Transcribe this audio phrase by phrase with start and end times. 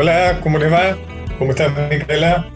[0.00, 0.96] Hola, ¿cómo le va?
[1.40, 2.48] ¿Cómo estás, Micaela?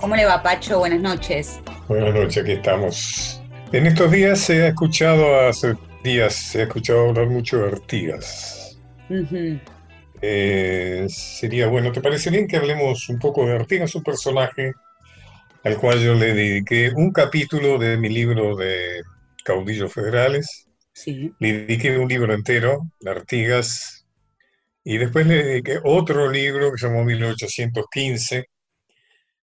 [0.00, 0.78] ¿Cómo le va, Pacho?
[0.78, 1.60] Buenas noches.
[1.86, 3.42] Buenas noches, aquí estamos.
[3.72, 8.78] En estos días se ha escuchado, hace días se ha escuchado hablar mucho de Artigas.
[10.22, 14.72] Eh, sería bueno, ¿te parece bien que hablemos un poco de Artigas, un personaje
[15.64, 19.02] al cual yo le dediqué un capítulo de mi libro de
[19.44, 20.66] Caudillos Federales?
[20.94, 21.34] Sí.
[21.38, 23.97] Le dediqué un libro entero, Artigas,
[24.84, 28.46] y después le dediqué otro libro que se llamó 1815,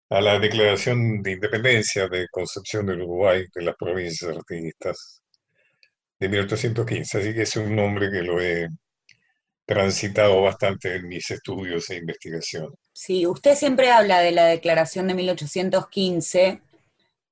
[0.09, 5.21] a la Declaración de Independencia de Concepción del Uruguay, de las provincias artiguistas,
[6.19, 7.17] de 1815.
[7.17, 8.67] Así que es un nombre que lo he
[9.65, 12.73] transitado bastante en mis estudios e investigación.
[12.93, 16.61] Sí, usted siempre habla de la Declaración de 1815,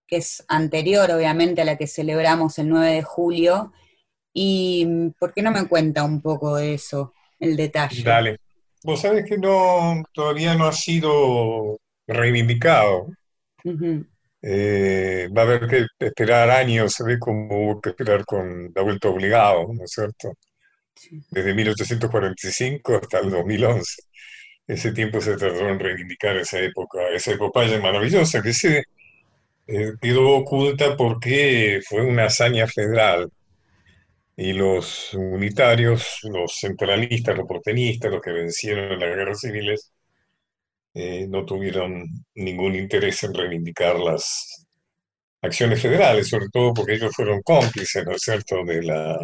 [0.07, 3.71] que es anterior, obviamente, a la que celebramos el 9 de julio.
[4.33, 7.13] ¿Y por qué no me cuenta un poco de eso,
[7.43, 8.03] el detalle?
[8.03, 8.37] Dale.
[8.83, 13.07] Vos sabés que no, todavía no ha sido reivindicado.
[14.41, 18.81] Eh, va a haber que esperar años, se ve como hubo que esperar con la
[18.81, 20.33] vuelta obligado, ¿no es cierto?
[21.31, 24.01] Desde 1845 hasta el 2011.
[24.67, 28.83] Ese tiempo se tardó en reivindicar esa época, esa epopeya maravillosa que se
[29.67, 33.29] eh, quedó oculta porque fue una hazaña federal.
[34.35, 39.91] Y los unitarios, los centralistas, los porteñistas, los que vencieron en las guerras civiles,
[40.95, 44.65] eh, no tuvieron ningún interés en reivindicar las
[45.41, 49.17] acciones federales, sobre todo porque ellos fueron cómplices, ¿no es cierto?, de la,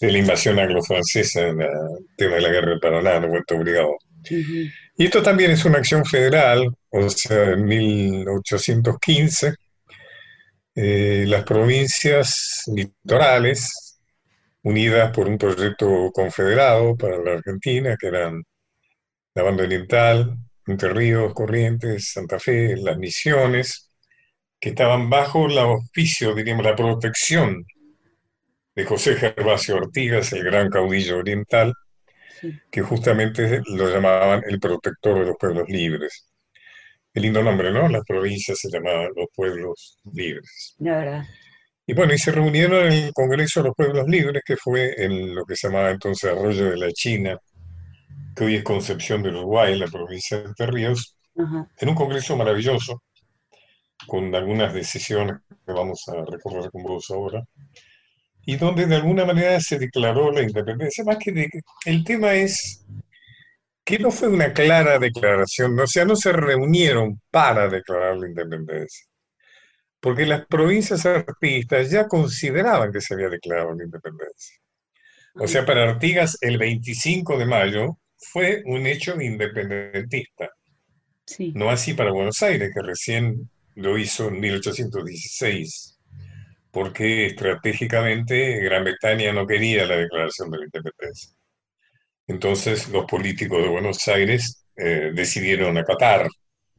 [0.00, 1.70] de la invasión anglo-francesa en el
[2.16, 3.96] tema de la guerra del Paraná, de vuelta obligado.
[4.98, 9.54] Y esto también es una acción federal, o sea, en 1815,
[10.74, 13.85] eh, las provincias litorales,
[14.66, 18.42] unidas por un proyecto confederado para la Argentina, que eran
[19.32, 23.92] la banda oriental, entre Ríos, Corrientes, Santa Fe, las misiones,
[24.58, 27.64] que estaban bajo el auspicio, diríamos, la protección
[28.74, 31.72] de José Gervasio Ortigas, el gran caudillo oriental,
[32.68, 36.28] que justamente lo llamaban el protector de los pueblos libres.
[37.14, 37.88] El lindo nombre, ¿no?
[37.88, 40.74] Las provincias se llamaban los pueblos libres.
[40.80, 41.24] La verdad.
[41.86, 45.34] Y bueno, y se reunieron en el Congreso de los Pueblos Libres, que fue en
[45.34, 47.38] lo que se llamaba entonces Arroyo de la China,
[48.34, 53.02] que hoy es Concepción del Uruguay, la provincia de Entre Ríos, en un congreso maravilloso,
[54.06, 57.44] con algunas decisiones que vamos a recorrer con vos ahora,
[58.44, 61.48] y donde de alguna manera se declaró la independencia, más que de,
[61.84, 62.84] el tema es
[63.84, 69.06] que no fue una clara declaración, o sea, no se reunieron para declarar la independencia,
[70.06, 74.56] porque las provincias artistas ya consideraban que se había declarado la independencia.
[75.34, 80.48] O sea, para Artigas el 25 de mayo fue un hecho independentista.
[81.54, 85.98] No así para Buenos Aires, que recién lo hizo en 1816,
[86.70, 91.32] porque estratégicamente Gran Bretaña no quería la declaración de la independencia.
[92.28, 96.28] Entonces los políticos de Buenos Aires eh, decidieron acatar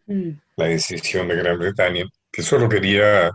[0.05, 0.29] mm.
[0.55, 3.31] la decisión de Gran Bretaña, que solo quería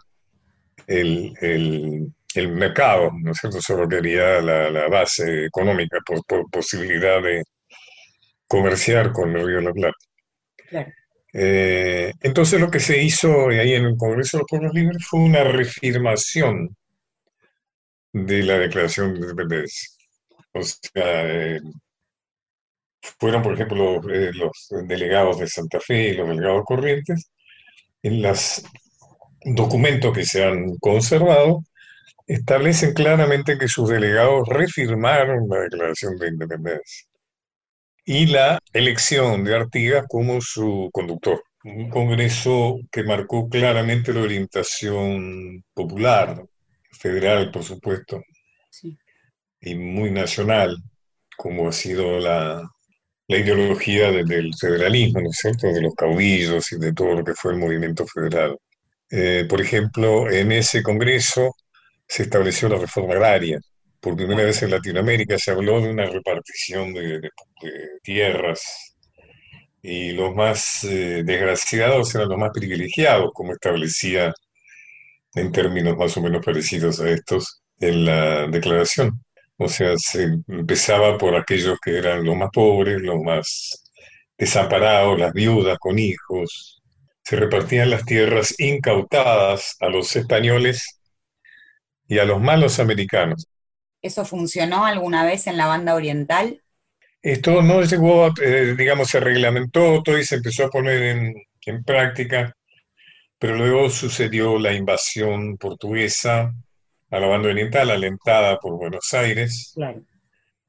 [0.86, 2.12] el,
[2.50, 3.60] mercado, ¿no es cierto?
[3.60, 7.42] Solo quería la, base económica por, por posibilidad de,
[8.53, 10.94] comerciar con el Río de la Plata.
[11.32, 15.20] Eh, entonces lo que se hizo ahí en el Congreso de los Pueblos Libres fue
[15.20, 16.76] una reafirmación
[18.12, 19.88] de la Declaración de Independencia.
[20.53, 21.60] O sea, eh,
[23.19, 27.30] fueron, por ejemplo, eh, los, delegados de Santa Fe y los delegados Corrientes,
[28.03, 28.62] en los
[29.44, 31.62] documentos que se han conservado,
[32.26, 37.06] establecen claramente que sus delegados refirmaron la Declaración de Independencia
[38.04, 41.42] y la elección de Artigas como su conductor.
[41.65, 46.45] Un congreso que marcó claramente la orientación popular,
[46.91, 48.21] federal, por supuesto,
[49.60, 50.77] y muy nacional,
[51.36, 52.68] como ha sido la,
[53.28, 57.53] ideología del federalismo, ¿no es cierto?, de los caudillos y de todo lo que fue
[57.53, 58.59] el movimiento federal.
[59.12, 61.54] Eh, por ejemplo, en ese congreso
[62.09, 63.60] se estableció la reforma agraria,
[64.03, 67.20] por primera vez en Latinoamérica se habló de una repartición de,
[68.03, 68.97] tierras
[69.82, 74.34] y los más eh, desgraciados eran los más privilegiados, como establecía
[75.34, 79.22] en términos más o menos parecidos a estos en la declaración.
[79.56, 83.84] O sea, se empezaba por aquellos que eran los más pobres, los más
[84.38, 86.82] desamparados, las viudas con hijos.
[87.24, 91.01] Se repartían las tierras incautadas a los españoles
[92.09, 93.47] y a los malos americanos.
[94.03, 96.60] ¿Eso funcionó alguna vez en la banda oriental?
[97.22, 101.34] Esto no llegó, eh, digamos, se reglamentó todo y se empezó a poner en,
[101.66, 102.53] en práctica,
[103.39, 106.53] pero luego sucedió la invasión portuguesa
[107.10, 109.74] a la banda oriental, alentada por Buenos Aires,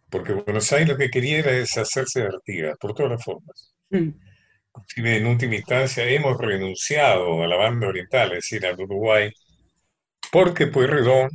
[0.10, 3.74] porque Buenos Aires lo que quería era deshacerse de Artigas, por todas las formas.
[3.90, 4.10] Mm.
[4.96, 9.32] En última instancia hemos renunciado a la banda oriental, es decir, al Uruguay,
[10.32, 11.30] porque Pueyrredón,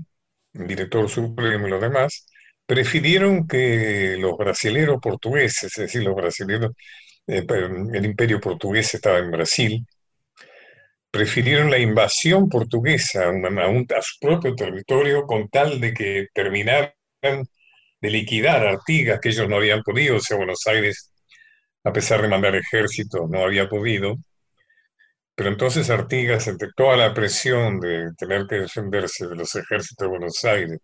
[0.53, 2.27] director supremo y los demás,
[2.67, 6.73] prefirieron que los brasileros portugueses, es decir, los brasileños,
[7.27, 7.47] eh,
[7.93, 9.87] el imperio portugués estaba en Brasil,
[11.11, 16.93] prefirieron la invasión portuguesa a, su propio territorio con tal de que terminaran
[18.01, 21.13] de liquidar Artigas, que ellos no habían podido, o sea, Buenos Aires,
[21.85, 24.17] a pesar de mandar ejércitos, no había podido.
[25.35, 30.09] Pero entonces Artigas, entre toda la presión de tener que defenderse de los ejércitos de
[30.09, 30.79] Buenos Aires,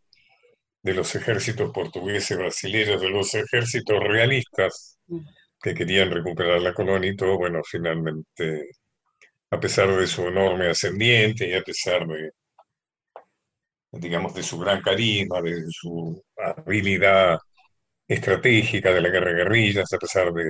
[0.82, 4.98] de los ejércitos portugueses, brasileños, de los ejércitos realistas
[5.62, 8.68] que querían recuperar la colonia y todo, bueno, finalmente
[9.50, 12.30] a pesar de su enorme ascendiente y a pesar de,
[13.92, 17.38] digamos, de su gran carisma, de su habilidad
[18.08, 20.44] estratégica de la guerra de guerrillas, a pesar de,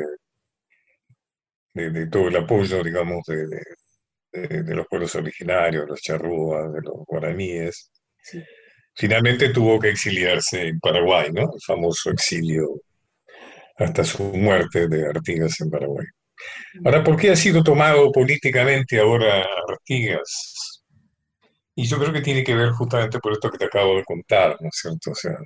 [1.75, 7.91] de, todo el apoyo, digamos, de, los pueblos originarios, los charrúas, de los guaraníes.
[8.95, 11.43] Finalmente tuvo que exiliarse en Paraguay, ¿no?
[11.43, 12.81] El famoso exilio
[13.77, 16.07] hasta su muerte de Artigas en Paraguay.
[16.85, 20.83] Ahora, ¿por qué ha sido tomado políticamente ahora Artigas?
[21.77, 24.57] Y yo creo que tiene que ver justamente por esto que te acabo de contar,
[24.61, 25.11] ¿no es cierto?
[25.11, 25.37] O sea,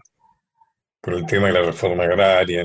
[1.00, 2.64] por el tema de la reforma agraria,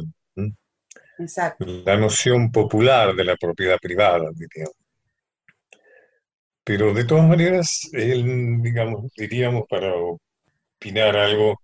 [1.19, 1.65] Exacto.
[1.65, 4.75] la noción popular de la propiedad privada, diríamos.
[6.63, 11.59] Pero de todas maneras, él, digamos, diríamos, para opinar algo,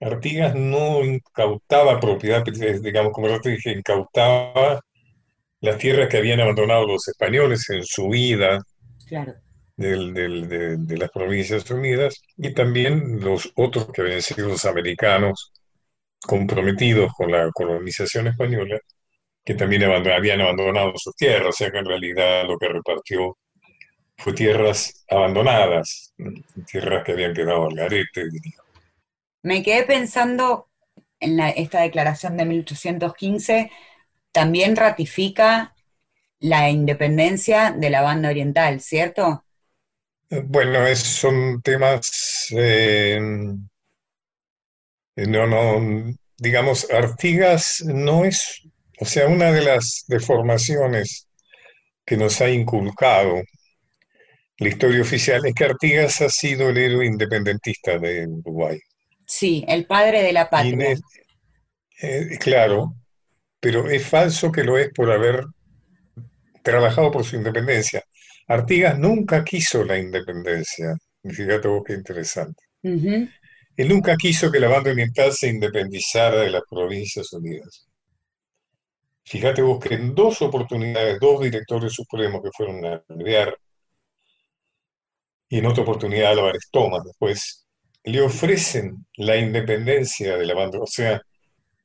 [0.00, 4.80] Artigas no incautaba propiedad, digamos, como yo te dije, incautaba
[5.60, 8.62] las tierras que habían abandonado los españoles en su vida
[9.76, 15.52] de, las Provincias Unidas y también los otros que habían sido los americanos
[16.20, 18.78] comprometidos con la colonización española,
[19.44, 23.36] que también habían abandonado sus tierras, o sea que en realidad lo que repartió
[24.16, 26.14] fue tierras abandonadas,
[26.70, 28.24] tierras que habían quedado al garete.
[29.42, 30.68] Me quedé pensando
[31.20, 33.70] en esta declaración de 1815
[34.32, 35.74] también ratifica
[36.40, 39.44] la independencia de la banda oriental, ¿cierto?
[40.28, 43.18] Bueno, son temas, eh,
[45.16, 48.62] no, no, digamos, Artigas no es,
[49.00, 51.28] o sea, una de las deformaciones
[52.04, 53.42] que nos ha inculcado
[54.58, 58.78] la historia oficial es que Artigas ha sido el héroe independentista de Uruguay.
[59.26, 60.96] Sí, el padre de la patria.
[62.00, 62.94] Eh, claro,
[63.60, 65.44] pero es falso que lo es por haber
[66.62, 68.02] trabajado por su independencia.
[68.48, 70.96] Artigas nunca quiso la independencia.
[71.22, 72.62] Fíjate vos qué interesante.
[73.76, 77.86] Él nunca quiso que la banda oriental se independizara de las Provincias Unidas.
[79.24, 83.58] Fíjate vos que en dos oportunidades, dos directores supremos que fueron a enviar,
[85.48, 87.66] y en otra oportunidad Álvarez Thomas después,
[88.04, 91.20] le ofrecen la independencia de la banda, o sea,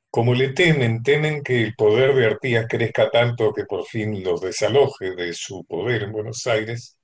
[0.08, 4.40] como le temen, temen que el poder de Artigas crezca tanto que por fin los
[4.40, 6.96] desaloje de su poder en Buenos Aires,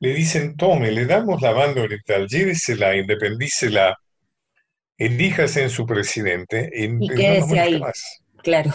[0.00, 3.96] le dicen, tome, le damos la banda oriental, llévesela, independícela,
[4.96, 8.20] elíjase en su presidente y, no nos moleste más.
[8.42, 8.72] Claro.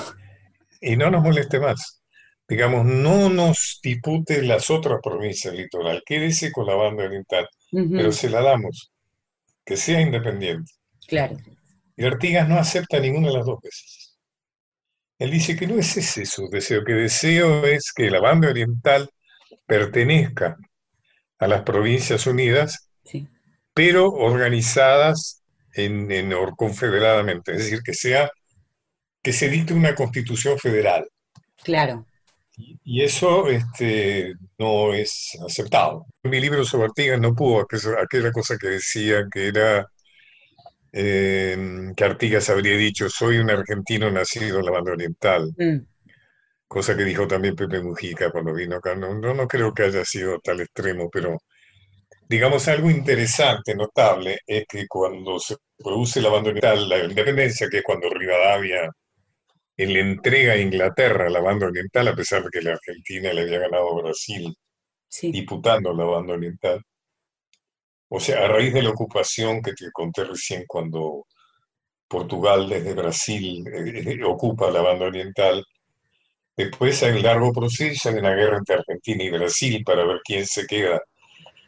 [0.79, 2.03] Y no nos moleste más.
[2.47, 8.29] Digamos, no nos dispute las otras provincias litoral, quédese con la banda oriental, pero se
[8.29, 8.91] la damos,
[9.65, 10.71] que sea independiente.
[11.07, 11.37] Claro.
[11.97, 14.15] Y Artigas no acepta ninguna de las dos veces.
[15.17, 19.09] Él dice que no es ese su deseo, que deseo es que la banda oriental
[19.65, 20.55] pertenezca
[21.39, 22.89] a las Provincias Unidas,
[23.73, 28.31] pero organizadas en, en, confederadamente, es decir, que sea
[29.21, 31.07] que se dicte una constitución federal.
[31.63, 32.05] Claro.
[32.57, 36.05] Y, eso este, no es aceptado.
[36.23, 37.65] En mi libro sobre Artigas no pudo
[37.99, 39.85] aquella cosa que decía que era
[40.93, 45.51] eh, que Artigas habría dicho, soy un argentino nacido en la banda oriental.
[45.57, 45.77] Mm.
[46.75, 48.95] Cosa que dijo también Pepe Mujica cuando vino acá.
[48.97, 51.37] No, no, creo que haya sido tal extremo, pero
[52.27, 57.77] digamos algo interesante, notable, es que cuando se produce la banda oriental, la independencia, que
[57.77, 58.91] es cuando Rivadavia
[59.77, 63.59] le entrega a Inglaterra la banda oriental, a pesar de que la Argentina le había
[63.59, 64.53] ganado a Brasil
[65.21, 66.81] diputando la banda oriental,
[68.09, 71.25] o sea, a raíz de la ocupación que te conté recién cuando
[72.09, 75.63] Portugal desde Brasil eh, ocupa la banda oriental.
[76.57, 80.45] Después hay un largo proceso, hay una guerra entre Argentina y Brasil para ver quién
[80.45, 81.01] se queda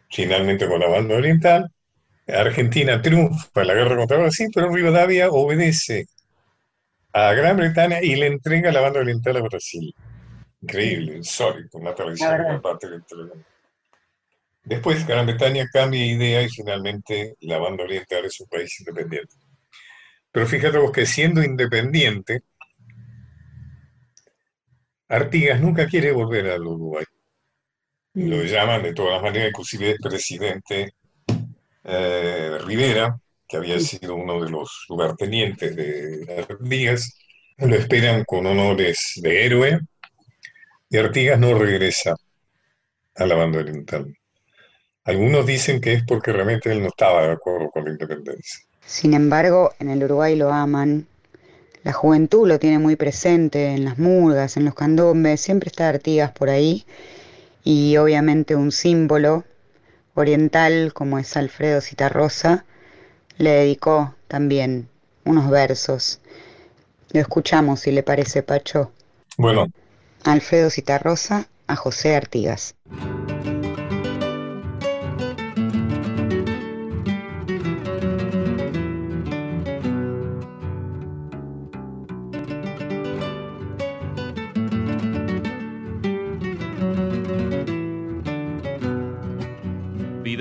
[0.09, 1.69] finalmente con la banda oriental.
[2.27, 6.05] Argentina triunfa en la guerra contra Brasil, pero Rivadavia obedece
[7.13, 9.93] a Gran Bretaña y le entrega la banda oriental a Brasil.
[10.61, 13.01] Increíble, insólito, una tradición por parte de
[14.63, 19.35] Después Gran Bretaña cambia idea y finalmente la banda oriental es un país independiente.
[20.31, 22.41] Pero fíjate vos que siendo independiente,
[25.09, 27.05] Artigas nunca quiere volver al Uruguay.
[28.13, 30.93] Lo llaman de todas maneras, inclusive el presidente
[31.83, 37.17] eh, Rivera, que había sido uno de los lugartenientes de Artigas,
[37.57, 39.79] lo esperan con honores de héroe,
[40.89, 42.15] y Artigas no regresa
[43.15, 44.13] a la banda oriental.
[45.05, 48.65] Algunos dicen que es porque realmente él no estaba de acuerdo con la independencia.
[48.85, 51.07] Sin embargo, en el Uruguay lo aman.
[51.87, 56.33] La juventud lo tiene muy presente en las murgas, en los candombes, siempre está Artigas
[56.33, 56.85] por ahí.
[57.63, 59.45] Y obviamente un símbolo
[60.13, 62.65] oriental como es Alfredo Citarrosa
[63.37, 64.89] le dedicó también
[65.23, 66.19] unos versos.
[67.13, 68.91] Lo escuchamos si le parece, Pacho.
[69.37, 69.67] Bueno.
[70.25, 72.75] Alfredo Citarrosa a José Artigas.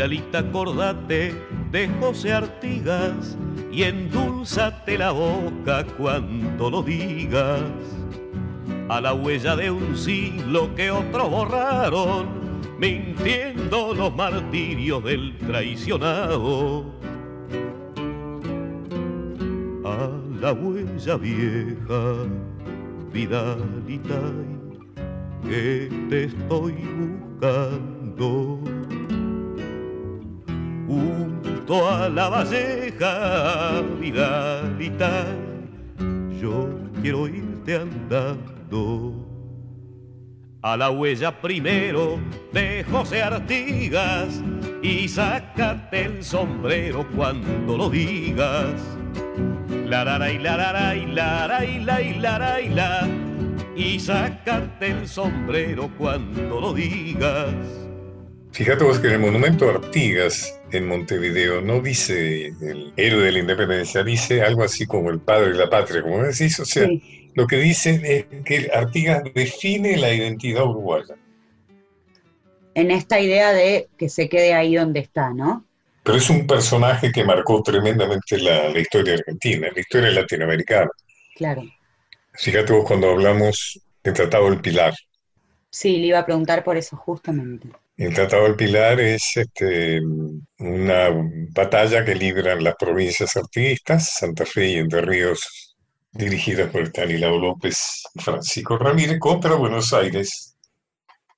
[0.07, 1.35] Vidalita, acordate
[1.73, 3.37] de José Artigas
[3.73, 7.61] y endulzate la boca cuando lo digas.
[8.89, 12.29] A la huella de un siglo que otros borraron,
[12.79, 16.85] mintiendo los martirios del traicionado.
[19.85, 20.09] A
[20.41, 22.13] la huella vieja,
[23.13, 24.21] Vidalita,
[25.43, 26.75] que te estoy
[27.41, 28.76] buscando
[30.87, 35.27] junto a la valleja, Vidalita,
[36.41, 36.69] yo
[37.03, 39.23] quiero irte andando.
[40.63, 42.19] A la huella primero
[42.53, 44.43] de José Artigas
[44.83, 48.75] y sácate el sombrero cuando lo digas.
[49.87, 53.09] La la y la la y la la y la y la y la
[53.77, 57.55] y sácate el sombrero cuando lo digas.
[58.51, 63.39] Fíjate vos que en el monumento Artigas en Montevideo no dice el héroe de la
[63.39, 66.59] independencia, dice algo así como el padre de la patria, como decís.
[66.61, 66.89] O sea,
[67.35, 71.15] lo que dice es que Artigas define la identidad uruguaya.
[72.75, 75.65] En esta idea de que se quede ahí donde está, ¿no?
[76.03, 80.91] Pero es un personaje que marcó tremendamente la, la historia argentina, la historia latinoamericana.
[81.35, 81.63] Claro.
[82.35, 84.95] Fíjate vos cuando hablamos del Tratado del Pilar.
[85.71, 87.69] Sí, le iba a preguntar por eso justamente.
[87.97, 90.03] El Tratado del Pilar es este,
[90.59, 91.09] una
[91.55, 95.75] batalla que libran las provincias artiguistas, Santa Fe y Entre Ríos,
[96.13, 100.59] dirigidas por Estanislao López y Francisco Ramírez, contra Buenos Aires,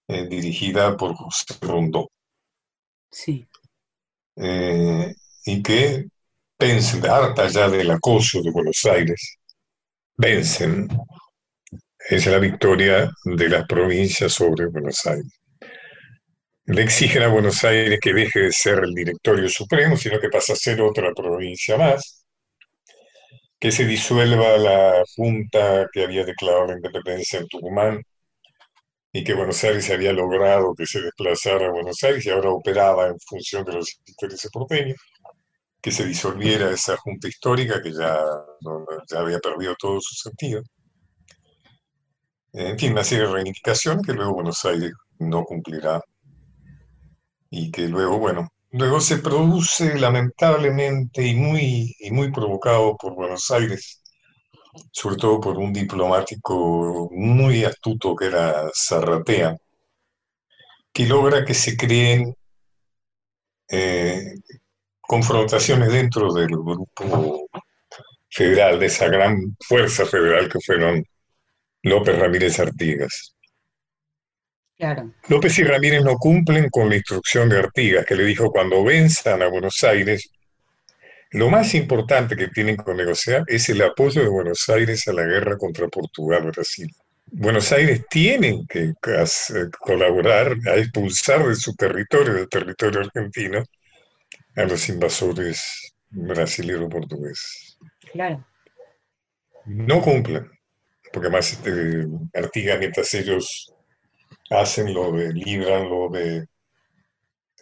[0.08, 2.10] eh, dirigida por José Rondó.
[3.08, 3.46] Sí.
[4.34, 6.06] Eh, y que
[6.58, 9.38] vencen, harta ya del acoso de Buenos Aires,
[10.16, 10.88] vencen.
[12.10, 15.37] Es la victoria de las provincias sobre Buenos Aires
[16.68, 20.52] le exigen a Buenos Aires que deje de ser el directorio supremo, sino que pase
[20.52, 22.26] a ser otra provincia más,
[23.58, 28.02] que se disuelva la junta que había declarado la independencia en Tucumán
[29.12, 33.06] y que Buenos Aires había logrado que se desplazara a Buenos Aires y ahora operaba
[33.08, 34.98] en función de los intereses porteños,
[35.80, 38.18] que se disolviera esa junta histórica que ya,
[39.10, 40.62] ya había perdido todo su sentido.
[42.52, 46.02] En fin, una serie de reivindicaciones que luego Buenos Aires no cumplirá
[47.50, 53.50] y que luego, bueno, luego se produce lamentablemente y muy, y muy provocado por Buenos
[53.50, 54.02] Aires,
[54.92, 59.56] sobre todo por un diplomático muy astuto que era Zarratea,
[60.92, 62.34] que logra que se creen
[63.70, 64.34] eh,
[65.00, 67.48] confrontaciones dentro del grupo
[68.30, 71.04] federal, de esa gran fuerza federal que fueron
[71.82, 73.34] López Ramírez Artigas.
[75.28, 79.42] López y Ramírez no cumplen con la instrucción de Artigas, que le dijo cuando venzan
[79.42, 80.30] a Buenos Aires,
[81.30, 85.24] lo más importante que tienen que negociar es el apoyo de Buenos Aires a la
[85.24, 86.88] guerra contra Portugal-Brasil.
[87.26, 88.94] Buenos Aires tiene que
[89.80, 93.64] colaborar a expulsar de su territorio, del territorio argentino,
[94.56, 97.78] a los invasores brasileños portugueses.
[98.12, 98.46] Claro.
[99.66, 100.50] No cumplen,
[101.12, 103.74] porque más este, Artigas, mientras ellos
[104.50, 106.46] hacen lo de, libran lo de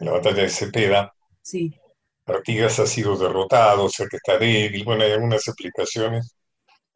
[0.00, 1.12] la batalla de Cepeda,
[1.42, 1.78] sí.
[2.26, 6.34] Artigas ha sido derrotado, o sea que está débil, bueno, hay algunas explicaciones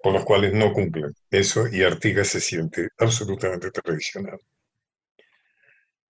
[0.03, 4.39] por las cuales no cumplen eso y Artigas se siente absolutamente traicionado.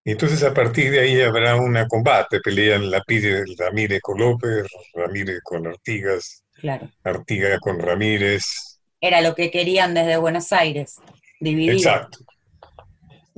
[0.05, 5.41] Entonces a partir de ahí habrá un combate, pelean la pide Ramírez con López, Ramírez
[5.43, 6.91] con Artigas, claro.
[7.05, 8.81] Artigas con Ramírez.
[9.01, 10.97] Era lo que querían desde Buenos Aires,
[11.39, 11.73] dividir.
[11.73, 12.21] Exacto.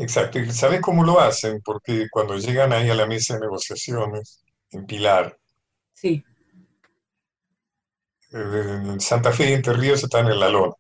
[0.03, 0.39] Exacto.
[0.39, 1.61] ¿Y sabes cómo lo hacen?
[1.65, 5.37] Porque cuando llegan ahí a la mesa de negociaciones, en Pilar,
[5.93, 6.25] sí.
[8.33, 10.75] en Santa Fe y Entre Ríos están en la lona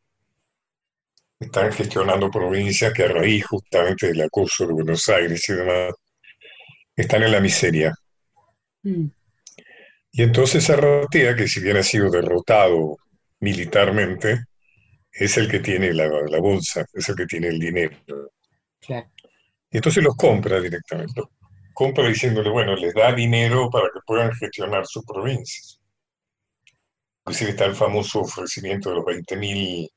[1.42, 5.94] están gestionando provincias que a raíz justamente del acoso de Buenos Aires y demás,
[6.94, 7.92] están en la miseria.
[8.82, 9.06] Mm.
[10.12, 12.98] Y entonces Arratia, que si bien ha sido derrotado
[13.40, 14.44] militarmente,
[15.10, 17.96] es el que tiene la, bolsa, es el que tiene el dinero.
[19.72, 21.22] Y entonces los compra directamente.
[21.72, 25.80] compra diciéndole, bueno, les da dinero para que puedan gestionar sus provincias.
[27.20, 29.90] Inclusive está el famoso ofrecimiento de los 20 mil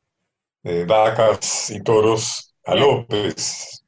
[0.88, 3.84] vacas y toros a López,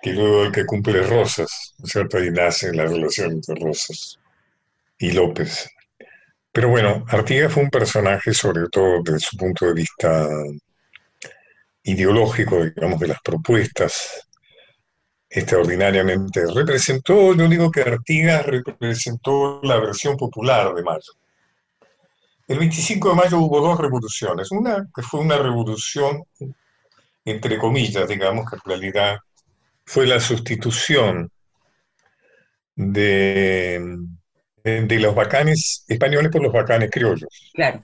[0.00, 2.18] que luego el que cumple Rosas, ¿cierto?
[2.18, 4.18] Ahí nace la relación entre Rosas
[4.98, 5.68] y López.
[6.52, 10.28] Pero bueno, Artigas fue un personaje, sobre todo desde su punto de vista
[11.82, 14.28] ideológico, digamos, de las propuestas,
[15.34, 16.44] extraordinariamente.
[16.54, 21.12] Representó, yo digo que Artigas representó la versión popular de Mayo.
[22.46, 24.52] El 25 de mayo hubo dos revoluciones.
[24.52, 26.24] Una que fue una revolución,
[27.24, 29.18] entre comillas, digamos, que en realidad
[29.86, 31.30] fue la sustitución
[32.76, 33.96] de,
[34.62, 37.50] de los bacanes españoles por los bacanes criollos.
[37.54, 37.82] Claro.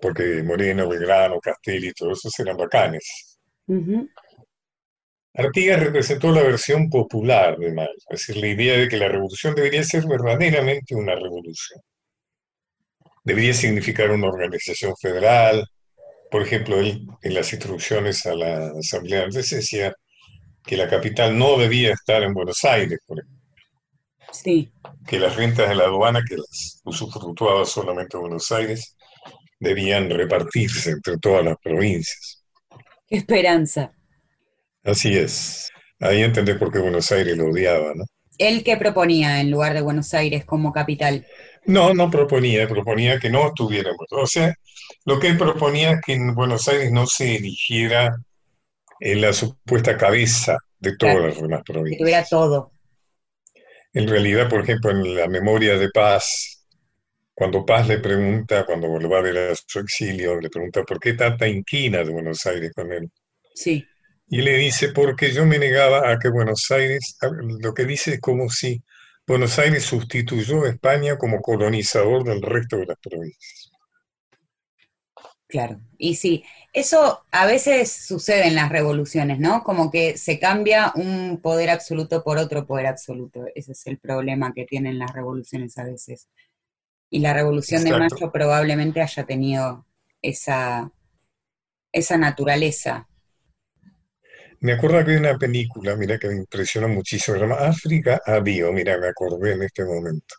[0.00, 3.38] Porque Moreno, Belgrano, Castelli, todos esos eran bacanes.
[5.34, 9.54] Artigas representó la versión popular de Mayo, es decir, la idea de que la revolución
[9.54, 11.80] debería ser verdaderamente una revolución
[13.28, 15.62] debería significar una organización federal.
[16.30, 19.92] Por ejemplo, él en las instrucciones a la Asamblea antes decía
[20.64, 23.38] que la capital no debía estar en Buenos Aires, por ejemplo.
[24.32, 24.72] Sí.
[25.06, 28.96] Que las rentas de la aduana, que las usufructuaba solamente Buenos Aires,
[29.60, 32.42] debían repartirse entre todas las provincias.
[33.06, 33.92] ¡Qué esperanza!
[34.88, 35.68] Así es.
[36.00, 38.04] Ahí entendés por qué Buenos Aires lo odiaba, ¿no?
[38.38, 41.26] ¿Él qué proponía en lugar de Buenos Aires como capital?
[41.66, 44.06] No, no proponía, proponía que no estuviéramos.
[44.10, 44.54] O sea,
[45.04, 48.16] lo que él proponía es que en Buenos Aires no se eligiera
[49.00, 51.98] en la supuesta cabeza de todas las demás provincias.
[51.98, 52.72] Que tuviera todo.
[53.92, 56.64] En realidad, por ejemplo, en la memoria de Paz,
[57.34, 61.98] cuando Paz le pregunta, cuando ver a su exilio, le pregunta por qué tanta inquina
[61.98, 63.10] de Buenos Aires con él.
[63.54, 63.84] Sí.
[64.30, 67.16] Y le dice, porque yo me negaba a que Buenos Aires,
[67.60, 68.82] lo que dice es como si
[69.26, 73.70] Buenos Aires sustituyó a España como colonizador del resto de las provincias.
[75.48, 79.64] Claro, y sí, eso a veces sucede en las revoluciones, ¿no?
[79.64, 83.46] Como que se cambia un poder absoluto por otro poder absoluto.
[83.54, 86.28] Ese es el problema que tienen las revoluciones a veces.
[87.08, 89.86] Y la revolución de Mayo probablemente haya tenido
[90.20, 90.92] esa,
[91.92, 93.08] esa naturaleza.
[94.60, 98.72] Me acuerdo que hay una película, mira, que me impresionó muchísimo, se llama África Adiós,
[98.72, 100.34] mira, me acordé en este momento.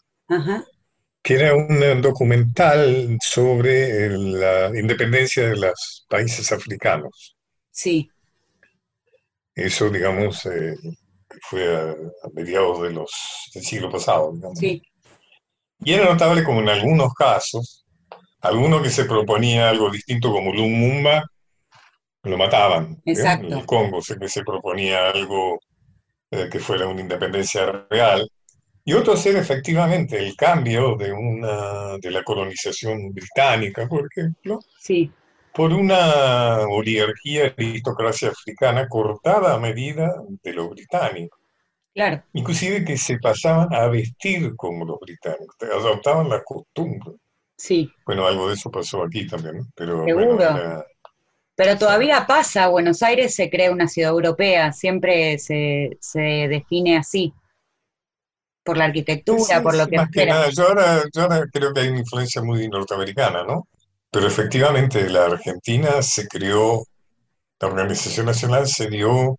[1.22, 7.38] Que era un documental sobre la independencia de los países africanos.
[7.72, 8.10] Sí.
[9.56, 10.76] Eso, digamos, eh,
[11.50, 11.96] fue a,
[12.34, 13.12] mediados de los,
[13.54, 14.60] del siglo pasado, digamos.
[14.60, 14.82] Sí.
[15.82, 17.86] Y era notable como en algunos casos,
[18.42, 21.24] alguno que se proponía algo distinto como Lumumba,
[22.24, 23.02] lo mataban.
[23.06, 23.14] ¿eh?
[23.16, 25.60] En el Congo se, se proponía algo
[26.32, 28.30] eh, que fuera una independencia real.
[28.84, 35.12] Y otros era efectivamente el cambio de, una, de la colonización británica, por ejemplo, sí.
[35.54, 41.40] por una oligarquía aristocracia africana cortada a medida de los británicos.
[41.94, 42.24] Claro.
[42.34, 47.12] Inclusive que se pasaban a vestir como los británicos, adoptaban la costumbre.
[47.58, 47.92] Sí.
[48.06, 50.38] Bueno, algo de eso pasó aquí también, pero Seguro.
[51.60, 57.34] Pero todavía pasa, Buenos Aires se cree una ciudad europea, siempre se, define así,
[58.64, 59.98] por la arquitectura, por lo que...
[59.98, 63.68] Más que nada, yo ahora, yo ahora creo que hay una influencia muy norteamericana, ¿no?
[64.10, 66.86] Pero efectivamente la Argentina se creó,
[67.60, 69.38] la Organización Nacional se dio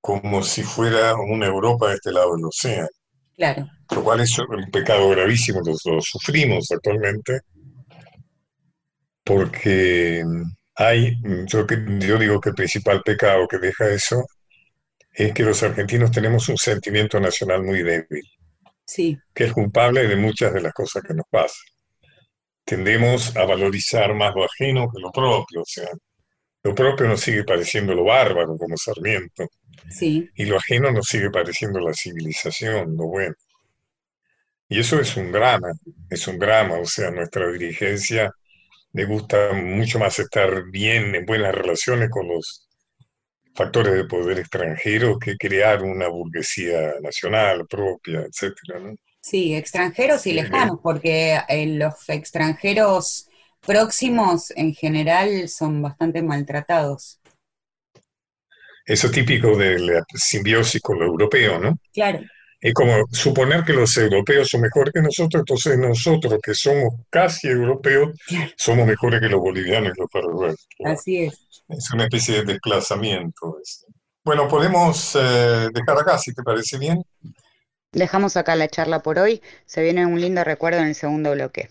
[0.00, 2.88] como si fuera una Europa de este lado del océano.
[3.36, 3.64] Claro.
[3.94, 7.42] Lo cual es un pecado gravísimo, lo sufrimos actualmente,
[9.22, 10.24] porque
[10.80, 11.66] hay, yo,
[11.98, 14.24] yo digo que el principal pecado que deja eso
[15.12, 18.22] es que los argentinos tenemos un sentimiento nacional muy débil,
[18.86, 19.18] sí.
[19.34, 21.66] que es culpable de muchas de las cosas que nos pasan.
[22.64, 25.88] Tendemos a valorizar más lo ajeno que lo propio, o sea,
[26.62, 29.48] lo propio nos sigue pareciendo lo bárbaro, como Sarmiento,
[29.90, 30.30] sí.
[30.36, 33.34] y lo ajeno nos sigue pareciendo la civilización, lo bueno.
[34.68, 35.72] Y eso es un drama,
[36.08, 38.30] es un drama, o sea, nuestra dirigencia
[38.92, 42.68] le gusta mucho más estar bien, en buenas relaciones con los
[43.54, 48.96] factores de poder extranjero que crear una burguesía nacional propia, etcétera, ¿no?
[49.20, 53.28] Sí, extranjeros y lejanos, porque eh, los extranjeros
[53.60, 57.20] próximos en general son bastante maltratados.
[58.86, 61.78] Eso es típico de la simbiosis con lo europeo, ¿no?
[61.92, 62.20] Claro.
[62.60, 67.46] Es como suponer que los europeos son mejores que nosotros, entonces nosotros que somos casi
[67.46, 68.18] europeos,
[68.56, 70.68] somos mejores que los bolivianos y los paraguayos.
[70.84, 71.62] Así es.
[71.68, 73.58] Es una especie de desplazamiento.
[74.24, 77.02] Bueno, podemos eh, dejar acá, si te parece bien.
[77.92, 79.40] Dejamos acá la charla por hoy.
[79.64, 81.68] Se viene un lindo recuerdo en el segundo bloque.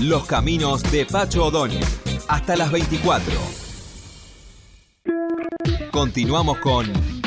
[0.00, 1.84] Los caminos de Pacho O'Donnell.
[2.28, 3.32] Hasta las 24.
[5.90, 7.17] Continuamos con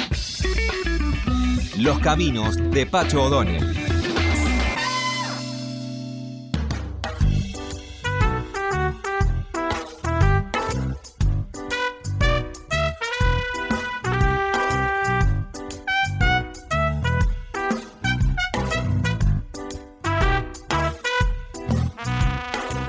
[1.78, 3.66] Los caminos de Pacho O'Donnell.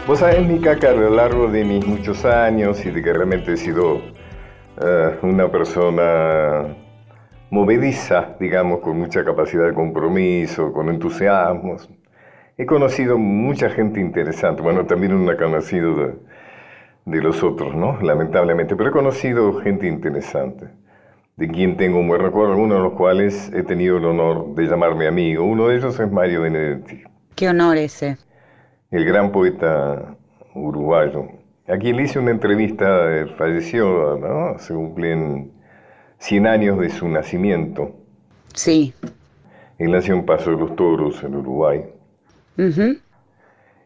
[0.07, 3.53] Vos sabés, Mica, que a lo largo de mis muchos años y de que realmente
[3.53, 4.03] he sido
[4.81, 6.82] eh, una persona
[7.53, 11.87] movediza, digamos, con mucha capacidad de compromiso, con entusiasmos,
[12.57, 14.63] he conocido mucha gente interesante.
[14.63, 16.15] Bueno, también una conocido de,
[17.05, 18.01] de los otros, ¿no?
[18.01, 20.69] Lamentablemente, pero he conocido gente interesante,
[21.37, 24.65] de quien tengo un buen recuerdo, algunos de los cuales he tenido el honor de
[24.65, 25.45] llamarme amigo.
[25.45, 27.03] Uno de ellos es Mario Benedetti.
[27.35, 28.17] Qué honor ese
[28.93, 30.17] el gran poeta
[30.55, 31.29] uruguayo,
[31.69, 34.59] a quien le hice una entrevista, eh, falleció, ¿no?
[34.59, 35.51] Se cumplen
[36.23, 37.91] 100 años de su nacimiento.
[38.55, 38.95] Sí.
[39.79, 41.83] Él nació en Paso de los Toros, en Uruguay.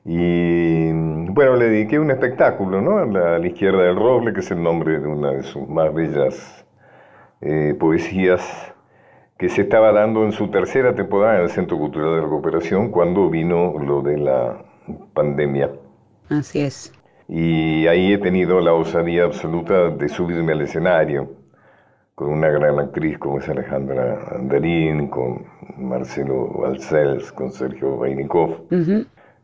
[0.04, 0.92] Y
[1.32, 2.98] bueno, le dediqué un espectáculo, ¿no?
[2.98, 6.66] A la, izquierda del roble, que es el nombre de una de sus más bellas
[7.40, 8.74] eh, poesías,
[9.38, 13.30] que se estaba dando en su tercera temporada en el Centro Cultural de Recuperación cuando
[13.30, 14.62] vino lo de la
[15.14, 15.70] pandemia.
[16.28, 16.92] Así es.
[17.28, 21.45] Y ahí he tenido la osadía absoluta de subirme al escenario
[22.16, 25.44] con una gran actriz como es Alejandra Andarín, con
[25.76, 28.62] Marcelo Balcells, con Sergio Reinikov,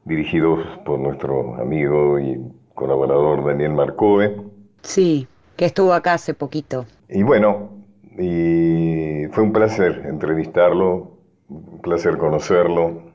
[0.05, 2.41] dirigidos por nuestro amigo y
[2.75, 4.37] colaborador Daniel Marcove.
[4.81, 6.87] Sí, que estuvo acá hace poquito.
[7.11, 7.69] Y bueno,
[8.19, 13.13] y fue un placer entrevistarlo, un placer conocerlo,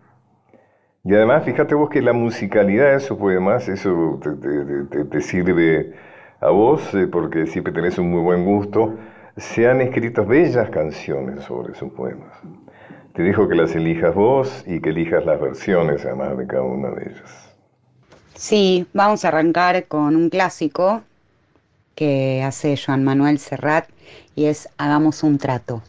[1.04, 4.20] y además, fíjate vos que la musicalidad de sus poemas, eso
[5.10, 5.94] te, sirve
[6.42, 8.94] a vos, eh, porque siempre tenés un muy buen gusto.
[9.38, 12.34] Se han escrito bellas canciones sobre sus poemas.
[13.14, 16.90] Te dijo que las elijas vos y que elijas las versiones, además, de cada una
[16.90, 17.56] de ellas.
[18.34, 21.02] Sí, vamos a arrancar con un clásico
[21.96, 23.90] que hace Joan Manuel Serrat
[24.36, 25.82] y es Hagamos un trato.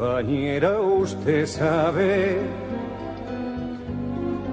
[0.00, 2.38] Compañera, usted sabe,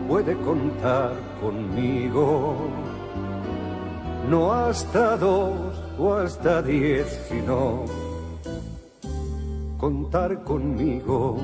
[0.05, 2.67] puede contar conmigo,
[4.29, 7.86] no hasta dos o hasta diez, sino
[9.77, 11.38] contar conmigo.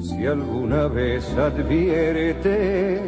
[0.00, 3.02] Si alguna vez advierte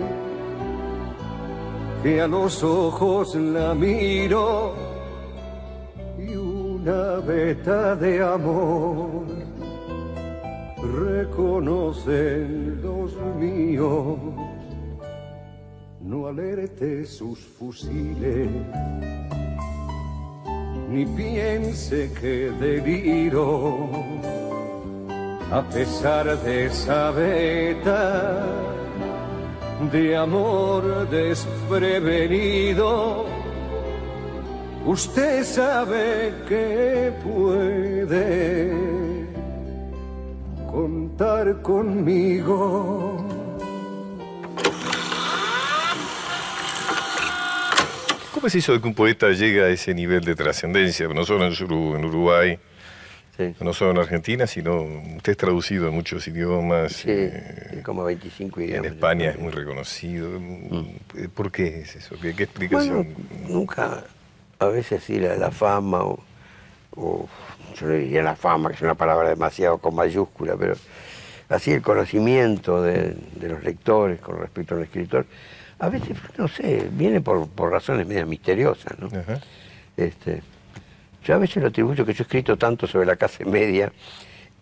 [2.03, 4.90] que a los ojos la miro,
[6.91, 9.27] una veta de amor.
[10.83, 14.19] Reconocen los míos,
[16.01, 18.49] no alerte sus fusiles,
[20.89, 23.89] ni piense que deliro,
[25.53, 28.45] a pesar de esa veta
[29.93, 33.40] de amor desprevenido
[34.91, 38.73] Usted sabe que puede
[40.69, 43.25] contar conmigo.
[48.35, 51.07] ¿Cómo es eso de que un poeta llega a ese nivel de trascendencia?
[51.07, 52.59] No solo en Uruguay,
[53.61, 56.95] no solo en Argentina, sino usted es traducido en muchos idiomas.
[56.95, 58.87] Sí, eh, como 25 idiomas.
[58.87, 60.41] En España es muy reconocido.
[60.41, 61.29] Mm.
[61.33, 62.17] ¿Por qué es eso?
[62.21, 63.15] ¿Qué, explicación?
[63.49, 64.03] nunca,
[64.61, 67.29] a veces sí, la, fama, o,
[67.77, 70.75] yo le diría la fama, que es una palabra demasiado con mayúscula, pero
[71.49, 75.27] así el conocimiento de, los lectores con respecto al escritor,
[75.79, 79.09] a veces, no sé, viene por, razones medio misteriosas, ¿no?
[79.97, 80.43] Este,
[81.25, 83.91] yo a veces lo atribuyo que yo he escrito tanto sobre la clase media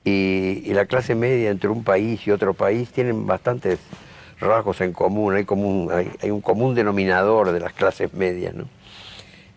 [0.04, 3.80] y, la clase media entre un país y otro país tienen bastantes
[4.38, 8.68] rasgos en común, hay, común, hay, un común denominador de las clases medias, ¿no?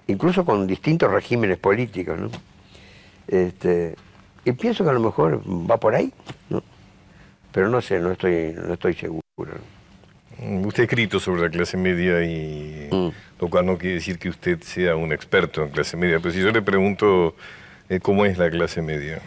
[0.07, 2.19] Incluso con distintos regímenes políticos.
[2.19, 2.29] ¿no?
[3.27, 3.95] Este,
[4.43, 6.11] y pienso que a lo mejor va por ahí,
[6.49, 6.63] ¿no?
[7.51, 9.21] pero no sé, no estoy, no estoy seguro.
[10.39, 13.09] Mm, usted ha escrito sobre la clase media y mm.
[13.39, 16.41] lo cual no quiere decir que usted sea un experto en clase media, pero si
[16.41, 17.35] yo le pregunto
[17.89, 19.19] eh, cómo es la clase media.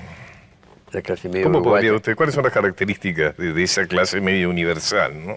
[0.92, 5.12] La clase media ¿Cómo podría usted, cuáles son las características de, esa clase media universal?
[5.26, 5.36] ¿no?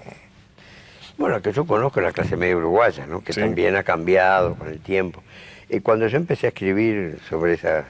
[1.17, 3.23] Bueno, que yo conozco la clase media uruguaya, ¿no?
[3.23, 5.23] que también ha cambiado con el tiempo.
[5.69, 7.85] Y cuando yo empecé a escribir sobre esa,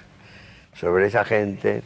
[0.74, 1.84] sobre esa gente,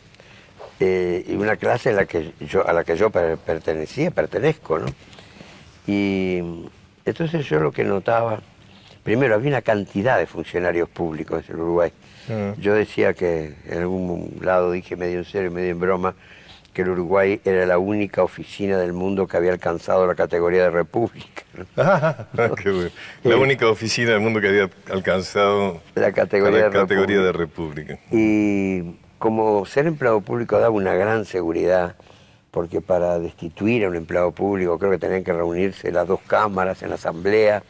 [0.79, 4.87] eh, y una clase a la que yo, a la que yo pertenecía, pertenezco, ¿no?
[5.87, 6.39] Y
[7.05, 8.41] entonces yo lo que notaba,
[9.03, 11.91] primero había una cantidad de funcionarios públicos en Uruguay.
[12.29, 12.53] Ah.
[12.57, 16.15] Yo decía que en algún lado dije medio en serio, medio en broma,
[16.73, 20.71] que el Uruguay era la única oficina del mundo que había alcanzado la categoría de
[20.71, 21.43] república.
[21.77, 22.27] Ah,
[23.23, 27.99] la única oficina del mundo que había alcanzado la categoría, de república.
[28.09, 31.95] Y como ser empleado público daba una gran seguridad
[32.51, 36.81] porque para destituir a un empleado público creo que tenían que reunirse las dos cámaras
[36.83, 37.63] en la asamblea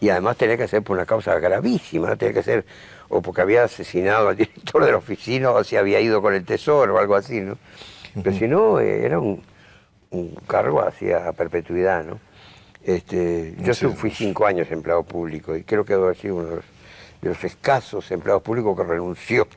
[0.00, 2.16] y además tenía que ser por una causa gravísima, ¿no?
[2.16, 2.64] tenía que ser
[3.08, 6.44] o porque había asesinado al director de la oficina o si había ido con el
[6.44, 7.58] tesoro o algo así, ¿no?
[8.22, 9.42] Pero si no, eh, era un,
[10.46, 12.20] cargo hacia perpetuidad, ¿no?
[12.84, 16.64] Este, yo fui cinco años empleado público y creo que debo sido uno de los
[17.24, 19.48] de los escasos empleados públicos que renunció,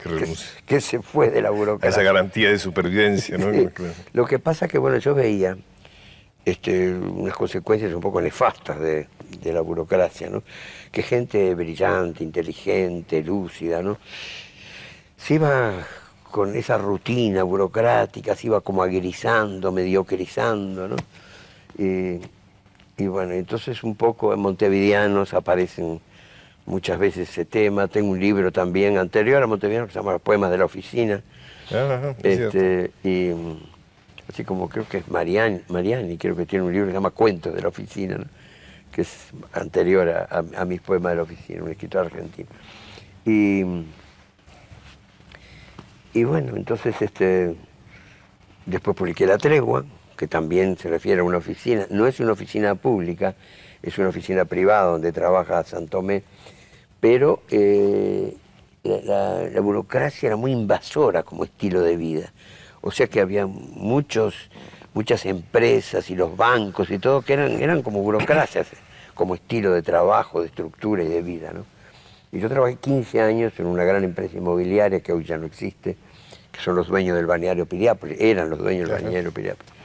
[0.66, 1.90] que, se fue de la burocracia.
[1.90, 3.48] Esa garantía de supervivencia, ¿no?
[4.14, 5.58] Lo que pasa es que, bueno, yo veía
[6.46, 9.08] este, unas consecuencias un poco nefastas de,
[9.44, 10.44] la burocracia, ¿no?
[10.92, 13.98] Que gente brillante, inteligente, lúcida, ¿no?
[15.18, 15.86] Se iba
[16.38, 20.96] con esa rutina burocrática, se iba como aguerizando, mediocrizando, ¿no?
[21.80, 22.22] Y,
[22.96, 26.00] y bueno, entonces un poco en montevideanos aparecen
[26.68, 27.88] muchas veces ese tema.
[27.88, 31.24] Tengo un libro también anterior a Montevideo que se llama Los Poemas de la Oficina.
[31.72, 33.32] Ah, este, y
[34.32, 37.10] así como creo que es Mariani, Mariani, creo que tiene un libro que se llama
[37.10, 38.20] Cuentos de la Oficina,
[38.92, 42.50] que es anterior a, mis poemas de la oficina, un escritor argentino.
[43.26, 43.64] Y,
[46.14, 47.56] y bueno, entonces este,
[48.66, 49.86] después publiqué La Tregua,
[50.18, 53.36] que también se refiere a una oficina, no es una oficina pública,
[53.82, 56.24] es una oficina privada donde trabaja Santomé
[57.00, 58.36] pero eh,
[58.84, 62.34] la, burocracia era muy invasora como estilo de vida.
[62.82, 64.50] O sea que había muchos,
[64.94, 68.68] muchas empresas y los bancos y todo que eran, eran como burocracias,
[69.14, 71.52] como estilo de trabajo, de estructura y de vida.
[71.54, 71.66] ¿no?
[72.32, 75.96] Y yo trabajé 15 años en una gran empresa inmobiliaria que hoy ya no existe,
[76.52, 79.78] que son los dueños del balneario Piriápolis, eran los dueños del balneario Piriápolis.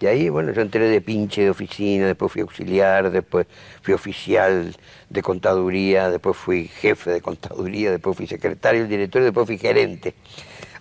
[0.00, 3.48] Y ahí, bueno, yo entré de pinche de oficina, después fui auxiliar, después
[3.82, 4.76] fui oficial
[5.10, 10.14] de contaduría, después fui jefe de contaduría, después fui secretario del directorio, después fui gerente.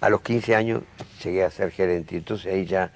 [0.01, 0.83] A los 15 años
[1.23, 2.91] llegué a ser gerente, y entonces ahí ya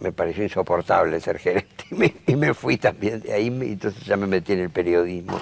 [0.00, 1.84] me, pareció insoportable ser gerente
[2.26, 5.38] y me, fui también de ahí, entonces ya me metí en el periodismo.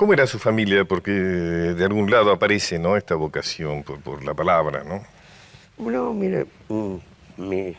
[0.00, 0.86] ¿Cómo era su familia?
[0.86, 2.96] Porque de algún lado aparece ¿no?
[2.96, 5.02] esta vocación por, por la palabra, ¿no?
[5.76, 6.94] Bueno, mire, mm,
[7.36, 7.76] mis,